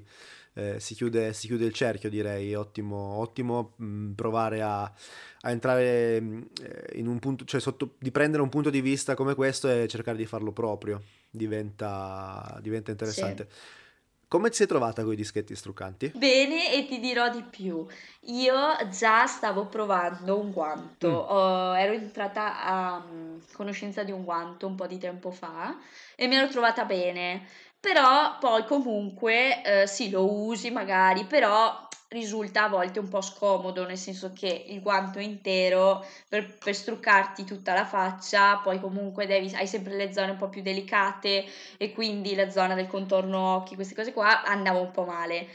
eh, 0.57 0.79
si, 0.79 0.95
chiude, 0.95 1.33
si, 1.33 1.47
chiude, 1.47 1.65
il 1.65 1.73
cerchio, 1.73 2.09
direi. 2.09 2.55
Ottimo, 2.55 2.95
ottimo 2.95 3.73
mh, 3.75 3.85
mm, 3.85 4.11
provare 4.13 4.61
a, 4.61 4.83
a 4.83 5.51
entrare 5.51 6.21
mh, 6.21 6.25
mm, 6.25 6.41
eh, 6.61 6.99
in 6.99 7.07
un 7.07 7.19
punto, 7.19 7.43
cioè 7.43 7.59
sotto, 7.59 7.95
di 7.99 8.09
prendere 8.09 8.41
un 8.41 8.49
punto 8.49 8.69
di 8.69 8.79
vista 8.79 9.15
come 9.15 9.35
questo 9.35 9.69
e 9.69 9.87
cercare 9.87 10.17
di 10.17 10.25
farlo 10.25 10.53
proprio. 10.53 11.01
Diventa, 11.29 12.57
diventa 12.61 12.91
interessante. 12.91 13.47
Sì. 13.49 13.83
Come 14.27 14.49
ti 14.49 14.55
sei 14.55 14.67
trovata 14.67 15.03
con 15.03 15.13
i 15.13 15.15
dischetti 15.15 15.55
struccanti? 15.55 16.13
Bene, 16.15 16.73
e 16.73 16.87
ti 16.87 16.99
dirò 16.99 17.29
di 17.29 17.43
più. 17.43 17.85
Io 18.21 18.55
già 18.89 19.27
stavo 19.27 19.67
provando 19.67 20.39
un 20.39 20.51
guanto, 20.51 21.07
mm. 21.07 21.35
oh, 21.35 21.77
ero 21.77 21.93
entrata 21.93 22.63
a 22.63 23.05
um, 23.07 23.39
conoscenza 23.53 24.03
di 24.03 24.11
un 24.11 24.23
guanto 24.23 24.67
un 24.67 24.75
po' 24.75 24.87
di 24.87 24.97
tempo 24.97 25.31
fa 25.31 25.77
e 26.15 26.27
mi 26.27 26.35
ero 26.35 26.47
trovata 26.47 26.85
bene 26.85 27.45
però 27.85 28.39
poi 28.39 28.65
comunque 28.65 29.61
eh, 29.61 29.85
sì 29.85 30.09
lo 30.09 30.27
usi 30.27 30.71
magari, 30.71 31.23
però 31.25 31.87
risulta 32.07 32.63
a 32.63 32.67
volte 32.67 32.97
un 32.97 33.09
po' 33.09 33.21
scomodo, 33.21 33.85
nel 33.85 33.99
senso 33.99 34.33
che 34.33 34.65
il 34.69 34.81
guanto 34.81 35.19
intero 35.19 36.03
per, 36.27 36.57
per 36.57 36.73
struccarti 36.73 37.43
tutta 37.43 37.75
la 37.75 37.85
faccia, 37.85 38.57
poi 38.57 38.79
comunque 38.79 39.27
devi, 39.27 39.53
hai 39.53 39.67
sempre 39.67 39.95
le 39.95 40.11
zone 40.11 40.31
un 40.31 40.37
po' 40.37 40.49
più 40.49 40.63
delicate 40.63 41.45
e 41.77 41.93
quindi 41.93 42.33
la 42.33 42.49
zona 42.49 42.73
del 42.73 42.87
contorno 42.87 43.57
occhi, 43.57 43.75
queste 43.75 43.93
cose 43.93 44.13
qua 44.13 44.43
andava 44.43 44.79
un 44.79 44.89
po' 44.89 45.03
male. 45.03 45.47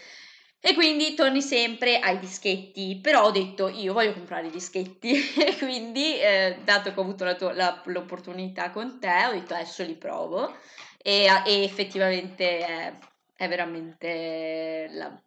E 0.61 0.75
quindi 0.75 1.15
torni 1.15 1.43
sempre 1.43 1.99
ai 1.99 2.21
dischetti, 2.21 3.01
però 3.03 3.25
ho 3.25 3.31
detto 3.33 3.67
io 3.69 3.93
voglio 3.93 4.13
comprare 4.13 4.47
i 4.47 4.51
dischetti 4.51 5.15
e 5.35 5.57
quindi 5.59 6.21
eh, 6.21 6.59
dato 6.63 6.93
che 6.93 7.01
ho 7.01 7.03
avuto 7.03 7.25
la 7.25 7.35
tua, 7.35 7.53
la, 7.55 7.83
l'opportunità 7.87 8.71
con 8.71 9.01
te 9.01 9.27
ho 9.27 9.33
detto 9.33 9.55
adesso 9.55 9.83
li 9.83 9.95
provo 9.95 10.55
e, 11.03 11.27
e 11.47 11.63
effettivamente 11.63 12.59
è, 12.59 12.99
è 13.37 13.49
veramente 13.49 14.89
la, 14.91 15.23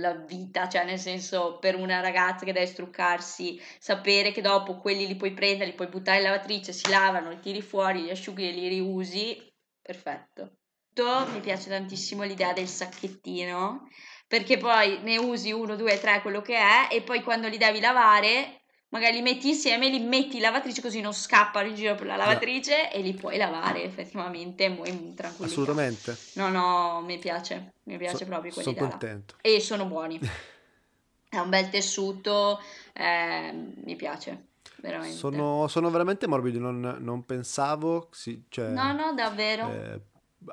la, 0.00 0.14
vita, 0.14 0.68
cioè 0.68 0.84
nel 0.84 0.98
senso 0.98 1.58
per 1.58 1.76
una 1.76 2.00
ragazza 2.00 2.44
che 2.44 2.52
deve 2.52 2.66
struccarsi, 2.66 3.60
sapere 3.78 4.32
che 4.32 4.40
dopo 4.40 4.78
quelli 4.78 5.06
li 5.06 5.16
puoi 5.16 5.32
prendere, 5.32 5.70
li 5.70 5.76
puoi 5.76 5.88
buttare 5.88 6.18
in 6.18 6.24
lavatrice, 6.24 6.72
si 6.72 6.88
lavano, 6.88 7.30
li 7.30 7.40
tiri 7.40 7.60
fuori, 7.62 8.02
li 8.02 8.10
asciughi 8.10 8.48
e 8.48 8.52
li 8.52 8.68
riusi, 8.68 9.52
perfetto. 9.80 10.52
Mi 10.98 11.38
piace 11.40 11.68
tantissimo 11.68 12.24
l'idea 12.24 12.52
del 12.52 12.66
sacchettino 12.66 13.86
perché 14.26 14.58
poi 14.58 15.00
ne 15.02 15.16
usi 15.16 15.52
uno, 15.52 15.76
due, 15.76 15.98
tre, 15.98 16.20
quello 16.22 16.42
che 16.42 16.56
è 16.56 16.88
e 16.92 17.02
poi 17.02 17.22
quando 17.22 17.46
li 17.46 17.56
devi 17.56 17.78
lavare 17.78 18.62
magari 18.90 19.16
li 19.16 19.22
metti 19.22 19.48
insieme, 19.48 19.88
li 19.88 19.98
metti 20.00 20.36
in 20.36 20.42
lavatrice 20.42 20.80
così 20.80 21.00
non 21.00 21.12
scappano 21.12 21.68
in 21.68 21.74
giro 21.74 21.94
per 21.94 22.06
la 22.06 22.16
lavatrice 22.16 22.90
e 22.90 23.00
li 23.00 23.12
puoi 23.14 23.36
lavare 23.36 23.82
effettivamente 23.84 24.64
in 24.64 25.14
tranquillità. 25.14 25.44
Assolutamente. 25.44 26.16
No, 26.34 26.48
no, 26.48 27.00
mi 27.02 27.18
piace, 27.18 27.72
mi 27.84 27.96
piace 27.98 28.18
So- 28.18 28.24
proprio 28.26 28.50
sono 28.52 28.64
quell'idea 28.64 28.84
là. 28.84 28.90
contento. 28.98 29.34
E 29.40 29.60
sono 29.60 29.84
buoni. 29.86 30.18
È 31.30 31.38
un 31.38 31.50
bel 31.50 31.68
tessuto, 31.68 32.58
eh, 32.94 33.52
mi 33.84 33.96
piace, 33.96 34.46
veramente. 34.76 35.14
Sono, 35.16 35.68
sono 35.68 35.90
veramente 35.90 36.26
morbidi, 36.26 36.58
non, 36.58 36.96
non 37.00 37.26
pensavo, 37.26 38.08
sì, 38.12 38.44
cioè, 38.48 38.68
No, 38.70 38.92
no, 38.94 39.12
davvero. 39.12 39.70
eh, 39.70 40.00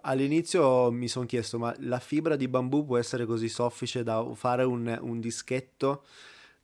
all'inizio 0.02 0.92
mi 0.92 1.08
sono 1.08 1.26
chiesto, 1.26 1.58
ma 1.58 1.74
la 1.80 2.00
fibra 2.00 2.36
di 2.36 2.50
bambù 2.50 2.86
può 2.86 2.98
essere 2.98 3.26
così 3.26 3.48
soffice 3.48 4.04
da 4.04 4.22
fare 4.34 4.64
un, 4.66 4.98
un 5.02 5.22
dischetto 5.22 6.04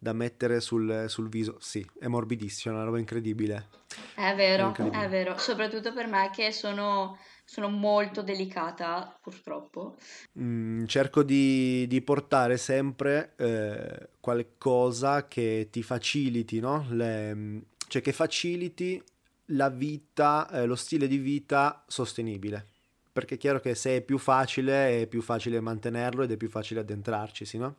da 0.02 0.14
mettere 0.14 0.60
sul, 0.62 1.06
sul 1.08 1.30
viso? 1.30 1.58
Sì, 1.60 1.86
è 2.00 2.08
morbidissimo, 2.08 2.74
è 2.74 2.78
una 2.78 2.86
roba 2.88 3.00
incredibile. 3.00 3.68
È 4.14 4.34
È 4.54 4.64
vero, 4.64 4.90
è 4.90 5.06
incredibile. 5.06 5.10
vero, 5.10 5.38
soprattutto 5.38 5.92
per 5.92 6.08
me 6.08 6.30
che 6.34 6.54
sono, 6.54 7.18
sono 7.44 7.68
molto 7.68 8.22
delicata, 8.24 9.18
purtroppo. 9.22 9.98
Mm, 10.40 10.86
cerco 10.86 11.24
di, 11.24 11.86
di 11.88 12.02
portare 12.02 12.58
sempre 12.58 13.34
eh, 13.38 14.10
qualcosa 14.20 15.28
che 15.28 15.68
ti 15.72 15.84
faciliti, 15.84 16.60
no? 16.60 16.86
Le- 16.90 17.62
cioè 17.88 18.02
che 18.02 18.14
faciliti 18.14 19.02
la 19.48 19.70
vita, 19.70 20.50
eh, 20.52 20.66
lo 20.66 20.76
stile 20.76 21.08
di 21.08 21.18
vita 21.18 21.84
sostenibile. 21.88 22.66
Perché 23.12 23.36
è 23.36 23.38
chiaro 23.38 23.60
che 23.60 23.76
se 23.76 23.98
è 23.98 24.02
più 24.02 24.18
facile, 24.18 25.02
è 25.02 25.08
più 25.08 25.22
facile 25.22 25.60
mantenerlo 25.60 26.24
ed 26.24 26.32
è 26.32 26.38
più 26.38 26.50
facile 26.50 26.80
addentrarci, 26.80 27.46
sì, 27.46 27.58
no? 27.58 27.76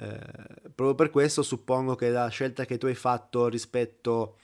Eh, 0.00 0.70
proprio 0.74 0.94
per 0.94 1.10
questo 1.10 1.42
suppongo 1.42 1.94
che 1.96 2.10
la 2.10 2.28
scelta 2.28 2.64
che 2.64 2.78
tu 2.78 2.86
hai 2.86 2.94
fatto 2.94 3.48
rispetto 3.48 4.36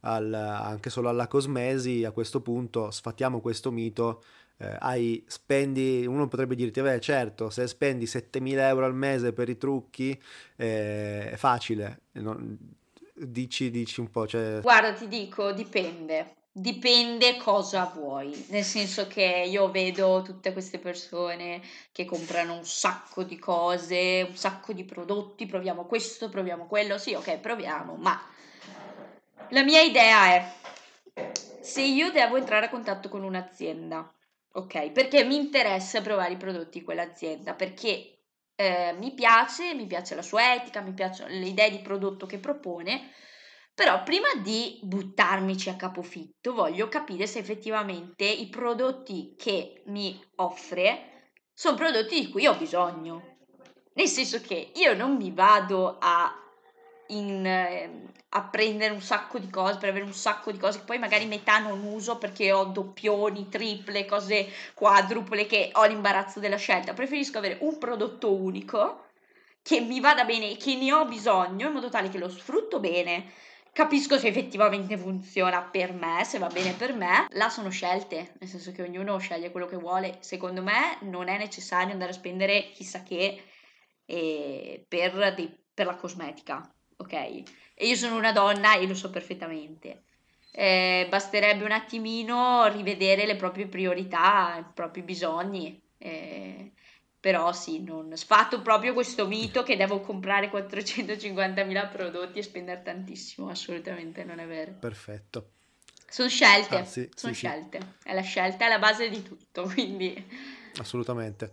al- 0.00 0.32
anche 0.34 0.90
solo 0.90 1.08
alla 1.08 1.26
cosmesi, 1.26 2.04
a 2.04 2.10
questo 2.12 2.40
punto 2.42 2.90
sfattiamo 2.90 3.40
questo 3.40 3.70
mito 3.70 4.22
eh, 4.58 4.76
hai, 4.80 5.24
spendi, 5.26 6.04
uno 6.06 6.26
potrebbe 6.28 6.54
dirti, 6.56 6.80
beh 6.82 7.00
certo, 7.00 7.48
se 7.48 7.66
spendi 7.68 8.06
7000 8.06 8.68
euro 8.68 8.84
al 8.86 8.94
mese 8.94 9.32
per 9.32 9.48
i 9.48 9.56
trucchi 9.56 10.10
eh, 10.56 11.30
è 11.30 11.36
facile, 11.36 12.00
Non- 12.12 12.58
dici, 13.14 13.70
dici 13.70 14.00
un 14.00 14.10
po', 14.10 14.26
cioè, 14.26 14.60
Guarda, 14.60 14.92
ti 14.92 15.08
dico, 15.08 15.52
dipende. 15.52 16.34
Dipende 16.50 17.36
cosa 17.36 17.84
vuoi, 17.84 18.46
nel 18.48 18.64
senso 18.64 19.06
che 19.06 19.44
io 19.46 19.70
vedo 19.70 20.22
tutte 20.22 20.52
queste 20.52 20.78
persone 20.78 21.62
che 21.92 22.04
comprano 22.04 22.54
un 22.54 22.64
sacco 22.64 23.22
di 23.22 23.38
cose, 23.38 24.26
un 24.28 24.36
sacco 24.36 24.72
di 24.72 24.84
prodotti, 24.84 25.46
proviamo 25.46 25.86
questo, 25.86 26.28
proviamo 26.28 26.66
quello, 26.66 26.98
sì, 26.98 27.14
ok, 27.14 27.38
proviamo, 27.38 27.94
ma 27.94 28.20
la 29.50 29.62
mia 29.62 29.82
idea 29.82 30.26
è 30.34 30.52
se 31.60 31.82
io 31.82 32.10
devo 32.10 32.36
entrare 32.36 32.66
a 32.66 32.70
contatto 32.70 33.08
con 33.08 33.22
un'azienda, 33.22 34.12
ok, 34.52 34.90
perché 34.90 35.24
mi 35.24 35.36
interessa 35.36 36.00
provare 36.00 36.32
i 36.32 36.38
prodotti 36.38 36.78
di 36.78 36.84
quell'azienda, 36.84 37.54
perché 37.54 38.18
eh, 38.56 38.94
mi 38.98 39.12
piace, 39.12 39.74
mi 39.74 39.86
piace 39.86 40.14
la 40.14 40.22
sua 40.22 40.54
etica, 40.54 40.80
mi 40.80 40.92
piacciono 40.92 41.30
le 41.32 41.46
idee 41.46 41.70
di 41.70 41.78
prodotto 41.78 42.26
che 42.26 42.38
propone, 42.38 43.12
però 43.78 44.02
prima 44.02 44.26
di 44.42 44.80
buttarmici 44.82 45.68
a 45.68 45.76
capofitto 45.76 46.52
voglio 46.52 46.88
capire 46.88 47.28
se 47.28 47.38
effettivamente 47.38 48.24
i 48.24 48.48
prodotti 48.48 49.36
che 49.38 49.82
mi 49.84 50.20
offre 50.38 51.30
sono 51.54 51.76
prodotti 51.76 52.18
di 52.18 52.28
cui 52.28 52.48
ho 52.48 52.56
bisogno. 52.56 53.36
Nel 53.92 54.08
senso 54.08 54.40
che 54.40 54.72
io 54.74 54.94
non 54.96 55.14
mi 55.14 55.30
vado 55.30 55.96
a, 56.00 56.34
in, 57.10 57.46
ehm, 57.46 58.10
a 58.30 58.42
prendere 58.46 58.92
un 58.92 59.00
sacco 59.00 59.38
di 59.38 59.48
cose 59.48 59.78
per 59.78 59.90
avere 59.90 60.04
un 60.04 60.12
sacco 60.12 60.50
di 60.50 60.58
cose 60.58 60.80
che 60.80 60.84
poi 60.84 60.98
magari 60.98 61.26
metà 61.26 61.60
non 61.60 61.84
uso 61.84 62.18
perché 62.18 62.50
ho 62.50 62.64
doppioni, 62.64 63.48
triple, 63.48 64.06
cose 64.06 64.48
quadruple 64.74 65.46
che 65.46 65.70
ho 65.72 65.84
l'imbarazzo 65.84 66.40
della 66.40 66.56
scelta. 66.56 66.94
Preferisco 66.94 67.38
avere 67.38 67.58
un 67.60 67.78
prodotto 67.78 68.34
unico 68.34 69.04
che 69.62 69.78
mi 69.78 70.00
vada 70.00 70.24
bene 70.24 70.50
e 70.50 70.56
che 70.56 70.74
ne 70.74 70.92
ho 70.92 71.04
bisogno 71.04 71.68
in 71.68 71.74
modo 71.74 71.88
tale 71.88 72.08
che 72.08 72.18
lo 72.18 72.28
sfrutto 72.28 72.80
bene. 72.80 73.46
Capisco 73.78 74.18
se 74.18 74.26
effettivamente 74.26 74.98
funziona 74.98 75.62
per 75.62 75.92
me, 75.92 76.24
se 76.24 76.40
va 76.40 76.48
bene 76.48 76.72
per 76.72 76.92
me. 76.94 77.28
Là 77.34 77.48
sono 77.48 77.70
scelte, 77.70 78.34
nel 78.40 78.48
senso 78.48 78.72
che 78.72 78.82
ognuno 78.82 79.18
sceglie 79.18 79.52
quello 79.52 79.66
che 79.66 79.76
vuole. 79.76 80.16
Secondo 80.18 80.64
me 80.64 80.98
non 81.02 81.28
è 81.28 81.38
necessario 81.38 81.92
andare 81.92 82.10
a 82.10 82.14
spendere 82.14 82.72
chissà 82.72 83.04
che 83.04 83.40
eh, 84.04 84.84
per, 84.88 85.32
dei- 85.36 85.56
per 85.72 85.86
la 85.86 85.94
cosmetica, 85.94 86.68
ok? 86.96 87.12
E 87.12 87.86
io 87.86 87.94
sono 87.94 88.16
una 88.16 88.32
donna 88.32 88.74
e 88.76 88.84
lo 88.84 88.96
so 88.96 89.10
perfettamente. 89.10 90.02
Eh, 90.50 91.06
basterebbe 91.08 91.62
un 91.62 91.70
attimino 91.70 92.66
rivedere 92.66 93.26
le 93.26 93.36
proprie 93.36 93.68
priorità, 93.68 94.56
i 94.58 94.72
propri 94.74 95.02
bisogni. 95.02 95.80
eh, 95.98 96.72
però 97.28 97.52
sì, 97.52 97.82
non 97.82 98.16
sfatto 98.16 98.62
proprio 98.62 98.94
questo 98.94 99.26
mito 99.28 99.62
che 99.62 99.76
devo 99.76 100.00
comprare 100.00 100.50
450.000 100.50 101.90
prodotti 101.92 102.38
e 102.38 102.42
spendere 102.42 102.80
tantissimo, 102.82 103.50
assolutamente 103.50 104.24
non 104.24 104.38
è 104.38 104.46
vero. 104.46 104.72
perfetto. 104.80 105.50
Sono 106.08 106.30
scelte, 106.30 106.76
Ah, 106.78 106.84
sì, 106.86 107.06
sono 107.14 107.34
sì, 107.34 107.40
sì. 107.40 107.46
scelte, 107.46 107.80
è 108.02 108.14
la 108.14 108.22
scelta, 108.22 108.64
è 108.64 108.68
la 108.70 108.78
base 108.78 109.10
di 109.10 109.22
tutto, 109.22 109.64
quindi 109.74 110.24
Assolutamente. 110.78 111.52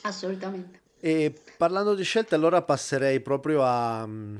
assolutamente. 0.00 0.80
E 0.98 1.38
parlando 1.58 1.94
di 1.94 2.04
scelte, 2.04 2.34
allora 2.34 2.62
passerei 2.62 3.20
proprio 3.20 3.64
a, 3.64 4.06
mm, 4.06 4.36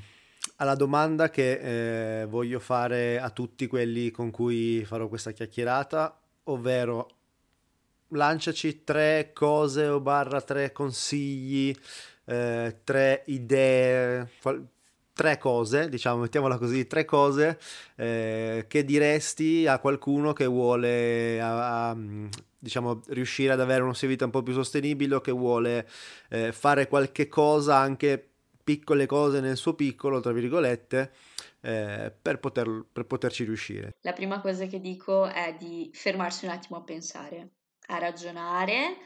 alla 0.57 0.75
domanda 0.75 1.29
che 1.29 2.23
eh, 2.23 2.25
voglio 2.25 2.61
fare 2.61 3.21
a 3.21 3.29
tutti 3.29 3.67
quelli 3.67 4.11
con 4.11 4.31
cui 4.31 4.87
farò 4.87 5.07
questa 5.09 5.33
chiacchierata, 5.33 6.19
ovvero 6.45 7.09
lanciaci 8.13 8.85
tre 8.85 9.31
cose 9.33 9.87
o 9.87 10.01
barra 10.01 10.41
tre 10.41 10.73
consigli, 10.73 11.75
eh, 12.25 12.77
tre 12.85 13.23
idee, 13.27 14.29
qual- 14.41 14.67
tre 15.15 15.39
cose, 15.39 15.89
diciamo, 15.89 16.23
mettiamola 16.23 16.57
così, 16.57 16.87
tre 16.87 17.05
cose 17.05 17.59
eh, 17.97 18.65
che 18.67 18.85
diresti 18.85 19.67
a 19.67 19.79
qualcuno 19.79 20.33
che 20.33 20.47
vuole, 20.47 21.41
a- 21.41 21.91
a, 21.91 21.97
diciamo, 22.59 23.03
riuscire 23.09 23.53
ad 23.53 23.61
avere 23.61 23.83
uno 23.83 23.93
stile 23.93 24.13
vita 24.13 24.25
un 24.25 24.31
po' 24.31 24.43
più 24.43 24.55
sostenibile 24.55 25.17
o 25.17 25.21
che 25.21 25.33
vuole 25.33 25.87
eh, 26.31 26.53
fare 26.53 26.89
qualche 26.89 27.29
cosa, 27.29 27.77
anche 27.77 28.27
piccole 28.65 29.07
cose 29.07 29.41
nel 29.41 29.57
suo 29.57 29.75
piccolo, 29.75 30.21
tra 30.21 30.33
virgolette, 30.33 31.13
eh, 31.61 32.13
per 32.21 32.39
poter- 32.39 32.85
per 32.91 33.05
poterci 33.05 33.45
riuscire. 33.45 33.95
La 34.01 34.13
prima 34.13 34.41
cosa 34.41 34.67
che 34.67 34.81
dico 34.81 35.27
è 35.27 35.55
di 35.59 35.91
fermarsi 35.93 36.45
un 36.47 36.53
attimo 36.53 36.79
a 36.79 36.83
pensare, 36.83 37.49
a 37.95 37.99
ragionare 37.99 38.97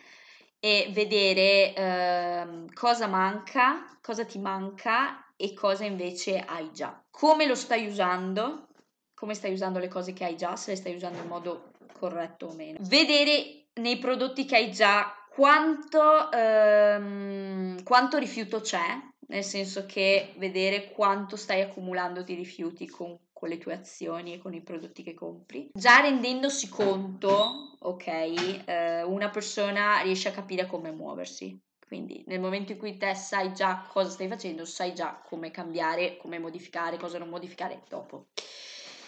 e 0.58 0.88
vedere 0.92 1.74
ehm, 1.74 2.72
cosa 2.72 3.06
manca, 3.06 3.98
cosa 4.00 4.24
ti 4.24 4.38
manca 4.38 5.32
e 5.36 5.52
cosa 5.54 5.84
invece 5.84 6.40
hai 6.40 6.70
già. 6.72 7.02
Come 7.10 7.46
lo 7.46 7.54
stai 7.54 7.86
usando, 7.86 8.68
come 9.14 9.34
stai 9.34 9.52
usando 9.52 9.78
le 9.78 9.88
cose 9.88 10.12
che 10.12 10.24
hai 10.24 10.36
già, 10.36 10.56
se 10.56 10.70
le 10.70 10.76
stai 10.76 10.94
usando 10.94 11.18
in 11.18 11.28
modo 11.28 11.72
corretto 11.92 12.46
o 12.46 12.54
meno. 12.54 12.78
Vedere 12.80 13.66
nei 13.74 13.98
prodotti 13.98 14.44
che 14.44 14.56
hai 14.56 14.72
già 14.72 15.14
quanto, 15.28 16.32
ehm, 16.32 17.82
quanto 17.82 18.16
rifiuto 18.16 18.60
c'è, 18.60 18.98
nel 19.28 19.44
senso 19.44 19.84
che 19.84 20.32
vedere 20.38 20.90
quanto 20.90 21.36
stai 21.36 21.60
accumulando 21.60 22.22
di 22.22 22.34
rifiuti 22.34 22.88
con, 22.88 23.16
con 23.36 23.50
le 23.50 23.58
tue 23.58 23.74
azioni 23.74 24.32
e 24.32 24.38
con 24.38 24.54
i 24.54 24.62
prodotti 24.62 25.02
che 25.02 25.12
compri. 25.12 25.68
Già 25.74 26.00
rendendosi 26.00 26.70
conto, 26.70 27.76
ok, 27.80 28.06
eh, 28.06 29.02
una 29.02 29.28
persona 29.28 30.00
riesce 30.00 30.28
a 30.28 30.32
capire 30.32 30.64
come 30.64 30.90
muoversi. 30.90 31.60
Quindi 31.86 32.24
nel 32.28 32.40
momento 32.40 32.72
in 32.72 32.78
cui 32.78 32.96
te 32.96 33.14
sai 33.14 33.52
già 33.52 33.84
cosa 33.88 34.08
stai 34.08 34.26
facendo, 34.26 34.64
sai 34.64 34.94
già 34.94 35.20
come 35.22 35.50
cambiare, 35.50 36.16
come 36.16 36.38
modificare, 36.38 36.96
cosa 36.96 37.18
non 37.18 37.28
modificare 37.28 37.82
dopo. 37.90 38.28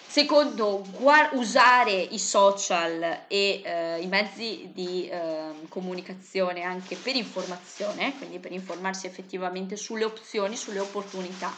Secondo, 0.07 0.85
gua- 0.91 1.31
usare 1.33 1.93
i 1.93 2.19
social 2.19 3.25
e 3.29 3.63
eh, 3.65 4.01
i 4.01 4.07
mezzi 4.07 4.71
di 4.75 5.09
ehm, 5.09 5.69
comunicazione 5.69 6.63
anche 6.63 6.97
per 6.97 7.17
informazione, 7.17 8.17
quindi 8.19 8.39
per 8.39 8.53
informarsi 8.53 9.07
effettivamente 9.07 9.77
sulle 9.77 10.05
opzioni, 10.05 10.55
sulle 10.55 10.81
opportunità, 10.81 11.53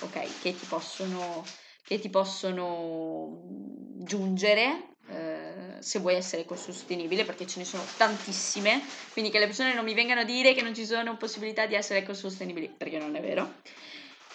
ok, 0.00 0.38
che 0.40 0.54
ti 0.54 0.66
possono, 0.66 1.44
che 1.86 1.98
ti 1.98 2.08
possono 2.08 3.42
mm, 3.46 4.04
giungere 4.04 4.94
eh, 5.08 5.76
se 5.80 5.98
vuoi 5.98 6.14
essere 6.14 6.42
ecosostenibile, 6.42 7.24
perché 7.24 7.46
ce 7.46 7.58
ne 7.58 7.64
sono 7.64 7.84
tantissime, 7.96 8.80
quindi 9.12 9.30
che 9.30 9.38
le 9.38 9.46
persone 9.46 9.74
non 9.74 9.84
mi 9.84 9.94
vengano 9.94 10.22
a 10.22 10.24
dire 10.24 10.54
che 10.54 10.62
non 10.62 10.74
ci 10.74 10.86
sono 10.86 11.16
possibilità 11.16 11.66
di 11.66 11.74
essere 11.74 12.00
ecosostenibili, 12.00 12.72
perché 12.74 12.98
non 12.98 13.14
è 13.14 13.20
vero. 13.20 13.54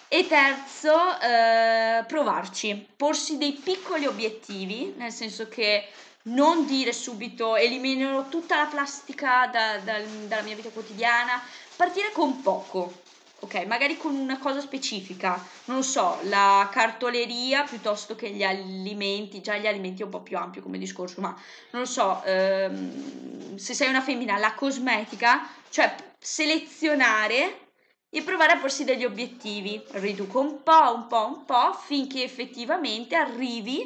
E 0.06 0.26
terzo, 0.26 1.20
eh, 1.20 2.04
provarci, 2.06 2.88
porsi 2.96 3.36
dei 3.36 3.52
piccoli 3.52 4.06
obiettivi, 4.06 4.94
nel 4.96 5.12
senso 5.12 5.48
che 5.48 5.88
non 6.22 6.66
dire 6.66 6.92
subito 6.92 7.56
eliminerò 7.56 8.28
tutta 8.28 8.56
la 8.56 8.66
plastica 8.66 9.46
da- 9.46 9.78
dal- 9.78 10.26
dalla 10.26 10.42
mia 10.42 10.54
vita 10.54 10.70
quotidiana, 10.70 11.40
partire 11.76 12.10
con 12.12 12.42
poco, 12.42 13.02
ok? 13.40 13.64
Magari 13.66 13.96
con 13.96 14.14
una 14.14 14.38
cosa 14.38 14.60
specifica, 14.60 15.42
non 15.64 15.78
lo 15.78 15.82
so, 15.82 16.18
la 16.24 16.68
cartoleria 16.70 17.64
piuttosto 17.64 18.14
che 18.14 18.30
gli 18.30 18.42
alimenti, 18.42 19.40
già 19.40 19.56
gli 19.56 19.66
alimenti 19.66 20.02
è 20.02 20.04
un 20.04 20.10
po' 20.10 20.20
più 20.20 20.36
ampio 20.36 20.62
come 20.62 20.78
discorso, 20.78 21.20
ma 21.20 21.36
non 21.70 21.82
lo 21.82 21.88
so, 21.88 22.22
ehm, 22.24 23.56
se 23.56 23.74
sei 23.74 23.88
una 23.88 24.02
femmina, 24.02 24.36
la 24.36 24.54
cosmetica, 24.54 25.48
cioè 25.70 25.94
selezionare 26.18 27.68
e 28.10 28.22
provare 28.22 28.52
a 28.52 28.58
porsi 28.58 28.84
degli 28.84 29.04
obiettivi, 29.04 29.82
riduco 29.92 30.40
un 30.40 30.62
po', 30.62 30.94
un 30.94 31.06
po', 31.06 31.26
un 31.26 31.44
po', 31.44 31.72
finché 31.72 32.22
effettivamente 32.22 33.14
arrivi 33.14 33.82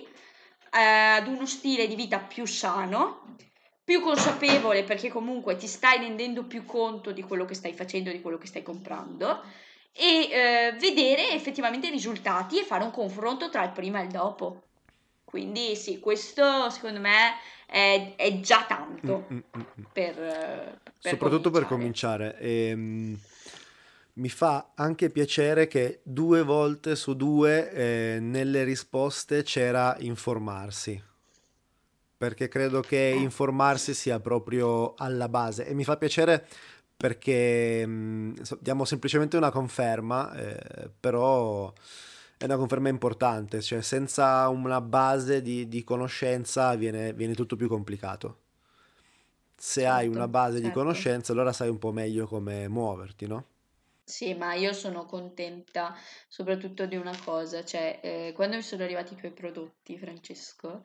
eh, 0.72 0.80
ad 0.80 1.28
uno 1.28 1.46
stile 1.46 1.86
di 1.86 1.94
vita 1.94 2.18
più 2.18 2.46
sano, 2.46 3.36
più 3.84 4.00
consapevole 4.00 4.82
perché 4.82 5.10
comunque 5.10 5.56
ti 5.56 5.66
stai 5.66 5.98
rendendo 5.98 6.44
più 6.44 6.64
conto 6.64 7.12
di 7.12 7.22
quello 7.22 7.44
che 7.44 7.54
stai 7.54 7.74
facendo, 7.74 8.10
di 8.10 8.22
quello 8.22 8.38
che 8.38 8.46
stai 8.46 8.62
comprando 8.62 9.42
e 9.92 10.28
eh, 10.30 10.76
vedere 10.80 11.32
effettivamente 11.32 11.88
i 11.88 11.90
risultati 11.90 12.58
e 12.58 12.64
fare 12.64 12.82
un 12.82 12.90
confronto 12.90 13.50
tra 13.50 13.62
il 13.62 13.72
prima 13.72 14.00
e 14.00 14.04
il 14.04 14.10
dopo. 14.10 14.62
Quindi 15.24 15.76
sì, 15.76 16.00
questo 16.00 16.70
secondo 16.70 17.00
me 17.00 17.34
è, 17.66 18.14
è 18.16 18.40
già 18.40 18.64
tanto 18.66 19.26
mm, 19.30 19.36
mm, 19.36 19.60
mm, 19.60 19.84
per, 19.92 20.14
per, 20.14 20.80
Soprattutto 20.98 21.50
cominciare. 21.50 22.30
per 22.30 22.38
cominciare. 22.38 22.38
E, 22.38 22.72
um, 22.72 23.18
mi 24.14 24.28
fa 24.28 24.70
anche 24.76 25.10
piacere 25.10 25.66
che 25.66 26.00
due 26.04 26.42
volte 26.42 26.94
su 26.94 27.16
due 27.16 27.70
eh, 27.72 28.18
nelle 28.20 28.62
risposte 28.62 29.42
c'era 29.42 29.96
informarsi 29.98 31.02
perché 32.24 32.48
credo 32.48 32.80
che 32.80 33.10
eh. 33.10 33.16
informarsi 33.16 33.92
sia 33.92 34.18
proprio 34.18 34.94
alla 34.96 35.28
base 35.28 35.66
e 35.66 35.74
mi 35.74 35.84
fa 35.84 35.98
piacere 35.98 36.46
perché 36.96 37.84
mh, 37.87 38.60
diamo 38.60 38.87
semplicemente 38.87 39.37
una 39.37 39.50
conferma, 39.50 40.32
eh, 40.32 40.90
però 40.98 41.70
è 42.38 42.44
una 42.44 42.56
conferma 42.56 42.88
importante, 42.88 43.60
cioè 43.60 43.82
senza 43.82 44.48
una 44.48 44.80
base 44.80 45.42
di, 45.42 45.68
di 45.68 45.84
conoscenza 45.84 46.74
viene, 46.76 47.12
viene, 47.12 47.34
tutto 47.34 47.56
più 47.56 47.68
complicato. 47.68 48.38
Se 49.54 49.82
certo, 49.82 49.94
hai 49.94 50.08
una 50.08 50.26
base 50.26 50.54
certo. 50.54 50.68
di 50.68 50.72
conoscenza 50.72 51.32
allora 51.32 51.52
sai 51.52 51.68
un 51.68 51.78
po' 51.78 51.92
meglio 51.92 52.26
come 52.26 52.68
muoverti, 52.68 53.26
no? 53.26 53.46
Sì, 54.02 54.32
ma 54.32 54.54
io 54.54 54.72
sono 54.72 55.04
contenta 55.04 55.94
soprattutto 56.26 56.87
di 56.87 56.96
una 56.96 57.16
cosa, 57.22 57.62
cioè 57.64 58.00
eh, 58.02 58.32
quando 58.34 58.56
mi 58.56 58.62
sono 58.62 58.82
arrivati 58.82 59.12
i 59.12 59.16
tuoi 59.16 59.32
prodotti, 59.32 59.98
Francesco, 59.98 60.84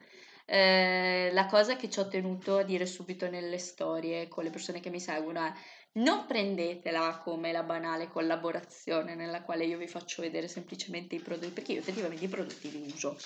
eh, 0.51 1.29
la 1.31 1.45
cosa 1.45 1.75
che 1.75 1.91
ci 1.91 1.99
ho 1.99 2.07
tenuto 2.07 2.57
a 2.57 2.63
dire 2.63 2.87
subito 2.87 3.29
nelle 3.29 3.59
storie 3.59 4.27
con 4.27 4.43
le 4.43 4.49
persone 4.49 4.79
che 4.79 4.89
mi 4.89 4.99
seguono 4.99 5.45
è 5.45 5.53
non 5.99 6.25
prendetela 6.25 7.19
come 7.23 7.51
la 7.51 7.61
banale 7.61 8.07
collaborazione 8.07 9.13
nella 9.13 9.43
quale 9.43 9.65
io 9.65 9.77
vi 9.77 9.87
faccio 9.87 10.23
vedere 10.23 10.47
semplicemente 10.47 11.13
i 11.13 11.19
prodotti, 11.19 11.51
perché 11.51 11.73
io 11.73 11.79
effettivamente 11.79 12.25
i 12.25 12.29
prodotti 12.29 12.71
li 12.71 12.91
uso. 12.91 13.17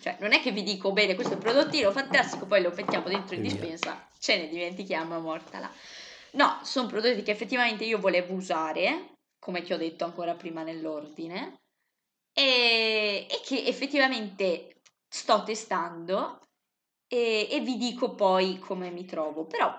Cioè, 0.00 0.16
non 0.18 0.32
è 0.32 0.40
che 0.40 0.50
vi 0.50 0.64
dico, 0.64 0.92
bene, 0.92 1.14
questo 1.14 1.34
è 1.34 1.36
un 1.36 1.42
prodottino 1.42 1.92
fantastico, 1.92 2.46
poi 2.46 2.60
lo 2.60 2.72
mettiamo 2.74 3.08
dentro 3.08 3.36
in 3.36 3.42
dispensa, 3.42 4.08
ce 4.18 4.36
ne 4.36 4.48
dimentichiamo, 4.48 5.20
morta 5.20 5.60
là. 5.60 5.70
No, 6.32 6.58
sono 6.64 6.88
prodotti 6.88 7.22
che 7.22 7.30
effettivamente 7.30 7.84
io 7.84 8.00
volevo 8.00 8.34
usare, 8.34 9.12
come 9.38 9.62
ti 9.62 9.72
ho 9.72 9.76
detto 9.76 10.04
ancora 10.04 10.34
prima 10.34 10.64
nell'ordine, 10.64 11.60
e, 12.32 13.26
e 13.30 13.40
che 13.44 13.64
effettivamente 13.64 14.80
sto 15.08 15.44
testando 15.44 16.40
e, 17.14 17.48
e 17.48 17.60
vi 17.60 17.76
dico 17.76 18.14
poi 18.14 18.58
come 18.58 18.90
mi 18.90 19.04
trovo. 19.04 19.46
Però 19.46 19.72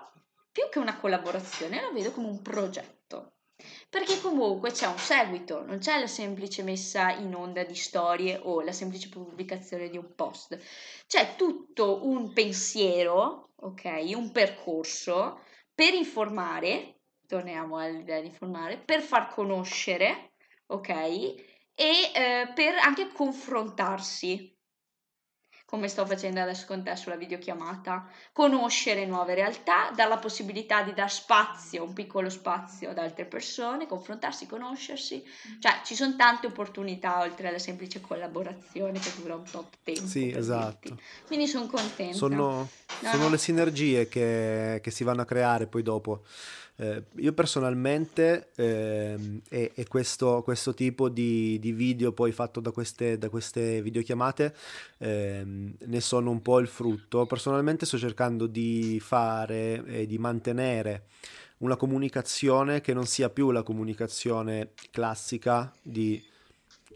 più 0.51 0.69
che 0.69 0.79
una 0.79 0.97
collaborazione 0.97 1.81
lo 1.81 1.91
vedo 1.91 2.11
come 2.11 2.27
un 2.27 2.41
progetto. 2.41 3.33
Perché 3.89 4.19
comunque 4.21 4.71
c'è 4.71 4.87
un 4.87 4.97
seguito, 4.97 5.63
non 5.65 5.79
c'è 5.79 5.99
la 5.99 6.07
semplice 6.07 6.61
messa 6.63 7.11
in 7.11 7.33
onda 7.33 7.63
di 7.63 7.75
storie 7.75 8.39
o 8.41 8.61
la 8.61 8.73
semplice 8.73 9.07
pubblicazione 9.07 9.89
di 9.89 9.97
un 9.97 10.13
post, 10.13 10.57
c'è 11.07 11.35
tutto 11.37 12.05
un 12.05 12.33
pensiero, 12.33 13.51
ok, 13.55 14.11
un 14.15 14.31
percorso 14.31 15.39
per 15.73 15.93
informare, 15.93 16.99
torniamo 17.25 17.77
all'idea 17.77 18.19
di 18.19 18.27
informare, 18.27 18.77
per 18.77 19.01
far 19.01 19.33
conoscere, 19.33 20.33
ok, 20.67 20.89
e 20.89 21.35
eh, 21.75 22.51
per 22.53 22.75
anche 22.75 23.07
confrontarsi, 23.13 24.54
come 25.65 25.87
sto 25.87 26.05
facendo 26.05 26.39
adesso 26.39 26.65
con 26.67 26.83
te 26.83 26.95
sulla 26.95 27.15
videochiamata, 27.15 28.07
conoscere 28.31 29.05
nuove 29.05 29.33
realtà, 29.33 29.91
dare 29.95 30.09
la 30.09 30.17
possibilità 30.17 30.83
di 30.83 30.93
dar 30.93 31.11
spazio, 31.11 31.83
un 31.83 31.93
piccolo 31.93 32.29
spazio 32.29 32.91
ad 32.91 32.99
altre 32.99 33.25
persone, 33.25 33.87
confrontarsi, 33.87 34.45
conoscersi, 34.45 35.23
cioè 35.59 35.81
ci 35.83 35.95
sono 35.95 36.15
tante 36.15 36.47
opportunità 36.47 37.21
oltre 37.21 37.47
alla 37.47 37.59
semplice 37.59 37.99
collaborazione 37.99 38.99
che 38.99 39.11
dura 39.17 39.35
un 39.35 39.43
tot 39.43 39.77
tempo. 39.83 40.05
Sì, 40.05 40.31
esatto. 40.31 40.89
Dirti. 40.89 41.03
Quindi 41.25 41.47
sono 41.47 41.65
contenta. 41.65 42.15
Sono, 42.15 42.35
no, 42.35 42.69
sono 43.01 43.23
no. 43.23 43.29
le 43.29 43.37
sinergie 43.37 44.07
che, 44.07 44.79
che 44.83 44.91
si 44.91 45.03
vanno 45.03 45.21
a 45.21 45.25
creare 45.25 45.65
poi 45.65 45.81
dopo. 45.81 46.23
Eh, 46.77 47.03
io 47.15 47.31
personalmente 47.31 48.49
eh, 48.55 49.41
e, 49.47 49.71
e 49.73 49.87
questo, 49.87 50.41
questo, 50.43 50.73
tipo 50.73 51.07
di, 51.07 51.57
di, 51.59 51.71
video 51.71 52.11
poi 52.11 52.33
fatto 52.33 52.59
da 52.59 52.71
queste, 52.71 53.17
da 53.17 53.29
queste 53.29 53.81
videochiamate 53.81 54.53
eh, 54.97 55.43
ne 55.45 56.01
sono 56.01 56.31
un 56.31 56.41
po' 56.41 56.59
il 56.59 56.67
frutto. 56.67 57.25
Personalmente 57.25 57.85
sto 57.85 57.97
cercando 57.97 58.45
di 58.45 58.99
fare 58.99 59.83
e 59.85 60.05
di 60.05 60.17
mantenere 60.17 61.05
una 61.59 61.77
comunicazione 61.77 62.81
che 62.81 62.93
non 62.93 63.05
sia 63.05 63.29
più 63.29 63.51
la 63.51 63.63
comunicazione 63.63 64.71
classica 64.91 65.71
di 65.81 66.21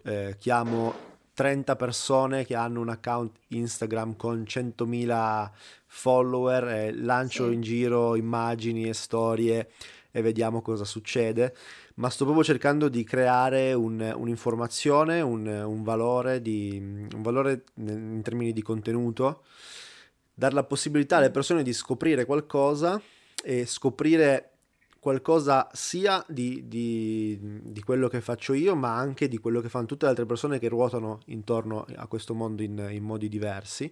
eh, 0.03 0.35
chiamo 0.37 1.08
30 1.39 1.77
persone 1.77 2.45
che 2.45 2.53
hanno 2.53 2.81
un 2.81 2.89
account 2.89 3.31
Instagram 3.47 4.17
con 4.17 4.43
100.000 4.45 5.49
follower 5.85 6.67
e 6.67 6.93
lancio 6.93 7.47
sì. 7.47 7.53
in 7.53 7.61
giro 7.61 8.17
immagini 8.17 8.89
e 8.89 8.93
storie 8.93 9.71
e 10.11 10.21
vediamo 10.21 10.61
cosa 10.61 10.83
succede, 10.83 11.55
ma 11.95 12.09
sto 12.09 12.25
proprio 12.25 12.43
cercando 12.43 12.89
di 12.89 13.05
creare 13.05 13.71
un, 13.71 14.13
un'informazione, 14.17 15.21
un, 15.21 15.47
un, 15.47 15.81
valore 15.81 16.41
di, 16.41 16.77
un 16.77 17.21
valore 17.21 17.63
in 17.75 18.19
termini 18.21 18.51
di 18.51 18.61
contenuto, 18.61 19.43
dare 20.33 20.53
la 20.53 20.65
possibilità 20.65 21.17
alle 21.17 21.31
persone 21.31 21.63
di 21.63 21.71
scoprire 21.71 22.25
qualcosa 22.25 23.01
e 23.41 23.65
scoprire 23.65 24.55
qualcosa 24.99 25.69
sia 25.71 26.23
di, 26.27 26.67
di, 26.67 27.37
di, 27.63 27.81
quello 27.81 28.07
che 28.07 28.21
faccio 28.21 28.53
io, 28.53 28.75
ma 28.75 28.95
anche 28.95 29.27
di 29.27 29.37
quello 29.37 29.61
che 29.61 29.69
fanno 29.69 29.85
tutte 29.85 30.05
le 30.05 30.11
altre 30.11 30.25
persone 30.25 30.59
che 30.59 30.67
ruotano 30.67 31.19
intorno 31.27 31.85
a 31.95 32.07
questo 32.07 32.33
mondo 32.33 32.61
in, 32.61 32.87
in 32.91 33.03
modi 33.03 33.29
diversi. 33.29 33.91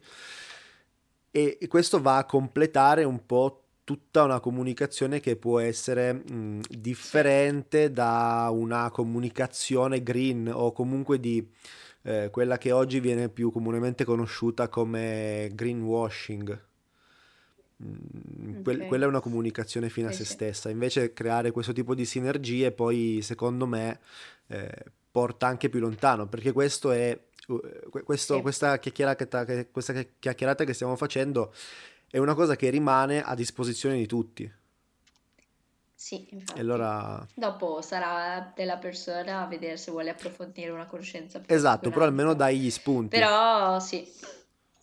E, 1.31 1.57
questo 1.67 2.01
va 2.01 2.17
a 2.17 2.25
completare 2.25 3.03
un 3.03 3.25
po' 3.25 3.63
tutta 3.83 4.23
una 4.23 4.41
comunicazione 4.41 5.21
che 5.21 5.37
può 5.37 5.59
essere 5.59 6.13
mh, 6.13 6.61
differente 6.69 7.91
da 7.91 8.49
una 8.51 8.91
comunicazione 8.91 10.03
green 10.03 10.51
o 10.53 10.73
comunque 10.73 11.19
di 11.21 11.47
eh, 12.03 12.29
quella 12.31 12.57
che 12.57 12.71
oggi 12.71 12.99
viene 12.99 13.29
più 13.29 13.49
comunemente 13.51 14.03
conosciuta 14.03 14.67
come 14.67 15.49
greenwashing 15.53 16.66
Mm, 17.83 18.63
que- 18.63 18.73
okay. 18.73 18.87
quella 18.87 19.05
è 19.05 19.07
una 19.07 19.19
comunicazione 19.19 19.89
fine 19.89 20.07
a 20.07 20.11
se 20.11 20.25
stessa. 20.25 20.69
Invece 20.69 21.13
creare 21.13 21.51
questo 21.51 21.73
tipo 21.73 21.93
di 21.93 22.05
sinergie 22.05 22.71
poi 22.71 23.19
secondo 23.21 23.67
me 23.67 23.99
eh, 24.47 24.85
porta 25.11 25.47
anche 25.47 25.69
più 25.69 25.79
lontano 25.79 26.27
perché 26.27 26.51
questo 26.51 26.91
è 26.91 27.17
uh, 27.47 27.59
questo, 28.03 28.35
sì. 28.35 28.41
questa, 28.41 28.79
chiacchierata, 28.79 29.45
questa 29.71 30.05
chiacchierata 30.19 30.63
che 30.63 30.73
stiamo 30.73 30.95
facendo 30.95 31.53
è 32.09 32.17
una 32.17 32.33
cosa 32.33 32.55
che 32.55 32.69
rimane 32.69 33.21
a 33.21 33.35
disposizione 33.35 33.97
di 33.97 34.05
tutti. 34.05 34.51
Sì, 35.93 36.27
infatti. 36.29 36.59
Allora... 36.59 37.25
Dopo 37.33 37.81
sarà 37.81 38.51
della 38.55 38.77
persona 38.77 39.41
a 39.41 39.47
vedere 39.47 39.77
se 39.77 39.89
vuole 39.89 40.11
approfondire 40.11 40.69
una 40.69 40.85
conoscenza. 40.85 41.41
Esatto, 41.47 41.89
però 41.89 42.05
almeno 42.05 42.35
dai 42.35 42.59
gli 42.59 42.69
spunti. 42.69 43.17
Però 43.17 43.79
sì, 43.79 44.07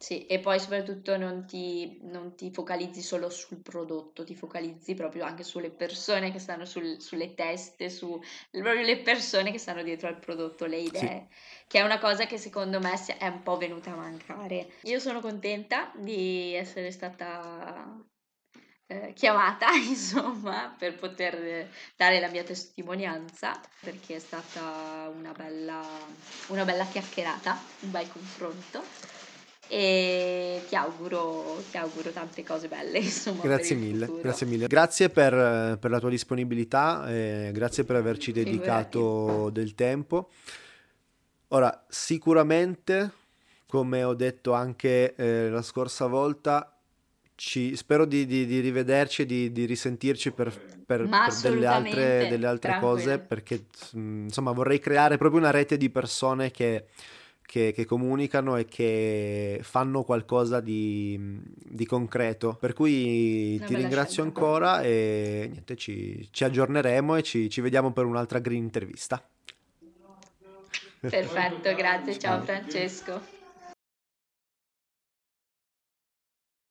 sì, 0.05 0.27
e 0.27 0.39
poi 0.39 0.61
soprattutto 0.61 1.17
non 1.17 1.47
ti, 1.47 1.99
non 2.03 2.35
ti 2.35 2.51
focalizzi 2.51 3.01
solo 3.01 3.31
sul 3.31 3.63
prodotto, 3.63 4.23
ti 4.23 4.35
focalizzi 4.35 4.93
proprio 4.93 5.25
anche 5.25 5.45
sulle 5.45 5.71
persone 5.71 6.31
che 6.31 6.39
stanno 6.39 6.67
sul, 6.67 7.01
sulle 7.01 7.33
teste, 7.33 7.89
su 7.89 8.23
proprio 8.51 8.83
le 8.83 8.99
persone 8.99 9.51
che 9.51 9.57
stanno 9.57 9.83
dietro 9.83 10.09
al 10.09 10.19
prodotto, 10.19 10.67
le 10.67 10.77
idee, 10.77 11.29
sì. 11.31 11.37
che 11.69 11.79
è 11.79 11.83
una 11.83 11.99
cosa 11.99 12.27
che 12.27 12.37
secondo 12.37 12.81
me 12.81 12.93
è 13.17 13.27
un 13.29 13.43
po' 13.43 13.57
venuta 13.57 13.93
a 13.93 13.97
mancare. 13.97 14.73
Io 14.83 14.99
sono 14.99 15.21
contenta 15.21 15.91
di 15.97 16.53
essere 16.53 16.91
stata 16.91 17.99
eh, 18.89 19.15
chiamata, 19.15 19.73
insomma, 19.89 20.75
per 20.79 20.97
poter 20.97 21.71
dare 21.97 22.21
la 22.21 22.29
mia 22.29 22.43
testimonianza, 22.43 23.59
perché 23.81 24.17
è 24.17 24.19
stata 24.19 25.11
una 25.17 25.33
bella, 25.33 25.83
una 26.49 26.67
bella 26.67 26.85
chiacchierata, 26.85 27.59
un 27.81 27.91
bel 27.91 28.13
confronto 28.13 29.14
e 29.69 30.63
ti 30.69 30.75
auguro, 30.75 31.63
ti 31.71 31.77
auguro 31.77 32.11
tante 32.11 32.43
cose 32.45 32.69
belle. 32.69 32.99
Insomma, 33.01 33.43
grazie 33.43 33.77
mille, 33.77 34.09
grazie 34.21 34.47
mille. 34.47 34.67
Grazie 34.67 35.11
per, 35.11 35.79
per 35.79 35.91
la 35.91 35.99
tua 35.99 36.11
disponibilità, 36.11 37.09
eh, 37.09 37.51
grazie 37.53 37.85
per 37.85 37.97
averci 37.97 38.33
dedicato 38.33 39.51
del 39.51 39.75
tempo. 39.75 40.31
Ora, 41.49 41.85
sicuramente, 41.89 43.13
come 43.67 44.03
ho 44.03 44.15
detto 44.15 44.53
anche 44.53 45.15
eh, 45.15 45.49
la 45.49 45.63
scorsa 45.63 46.07
volta, 46.07 46.75
ci, 47.37 47.75
spero 47.77 48.05
di, 48.05 48.27
di, 48.27 48.47
di 48.47 48.61
rivederci 48.61 49.23
e 49.23 49.27
di, 49.27 49.53
di, 49.53 49.65
risentirci 49.65 50.31
per, 50.31 50.53
per, 50.87 51.09
per 51.09 51.35
delle 51.43 51.67
altre, 51.67 52.29
delle 52.29 52.47
altre 52.47 52.79
cose, 52.79 53.19
perché 53.19 53.65
insomma 53.93 54.53
vorrei 54.53 54.79
creare 54.79 55.17
proprio 55.17 55.41
una 55.41 55.51
rete 55.51 55.77
di 55.77 55.91
persone 55.91 56.51
che 56.51 56.87
che, 57.47 57.73
che, 57.73 57.85
comunicano 57.85 58.57
e 58.57 58.65
che 58.65 59.61
fanno 59.63 60.03
qualcosa 60.03 60.61
di, 60.61 61.19
di 61.45 61.87
concreto. 61.87 62.57
Per 62.59 62.73
cui 62.73 63.57
Una 63.59 63.67
ti 63.67 63.75
ringrazio 63.75 64.23
scelta. 64.23 64.41
ancora 64.41 64.83
e 64.83 65.49
niente, 65.51 65.77
ci, 65.77 66.29
ci 66.31 66.45
aggiorneremo 66.45 67.17
e 67.17 67.23
ci, 67.23 67.49
ci, 67.51 67.61
vediamo 67.61 67.93
per 67.93 68.05
un'altra 68.05 68.39
green 68.39 68.63
intervista. 68.63 69.23
Perfetto, 71.01 71.75
grazie, 71.75 72.19
ciao 72.19 72.43
Francesco. 72.43 73.34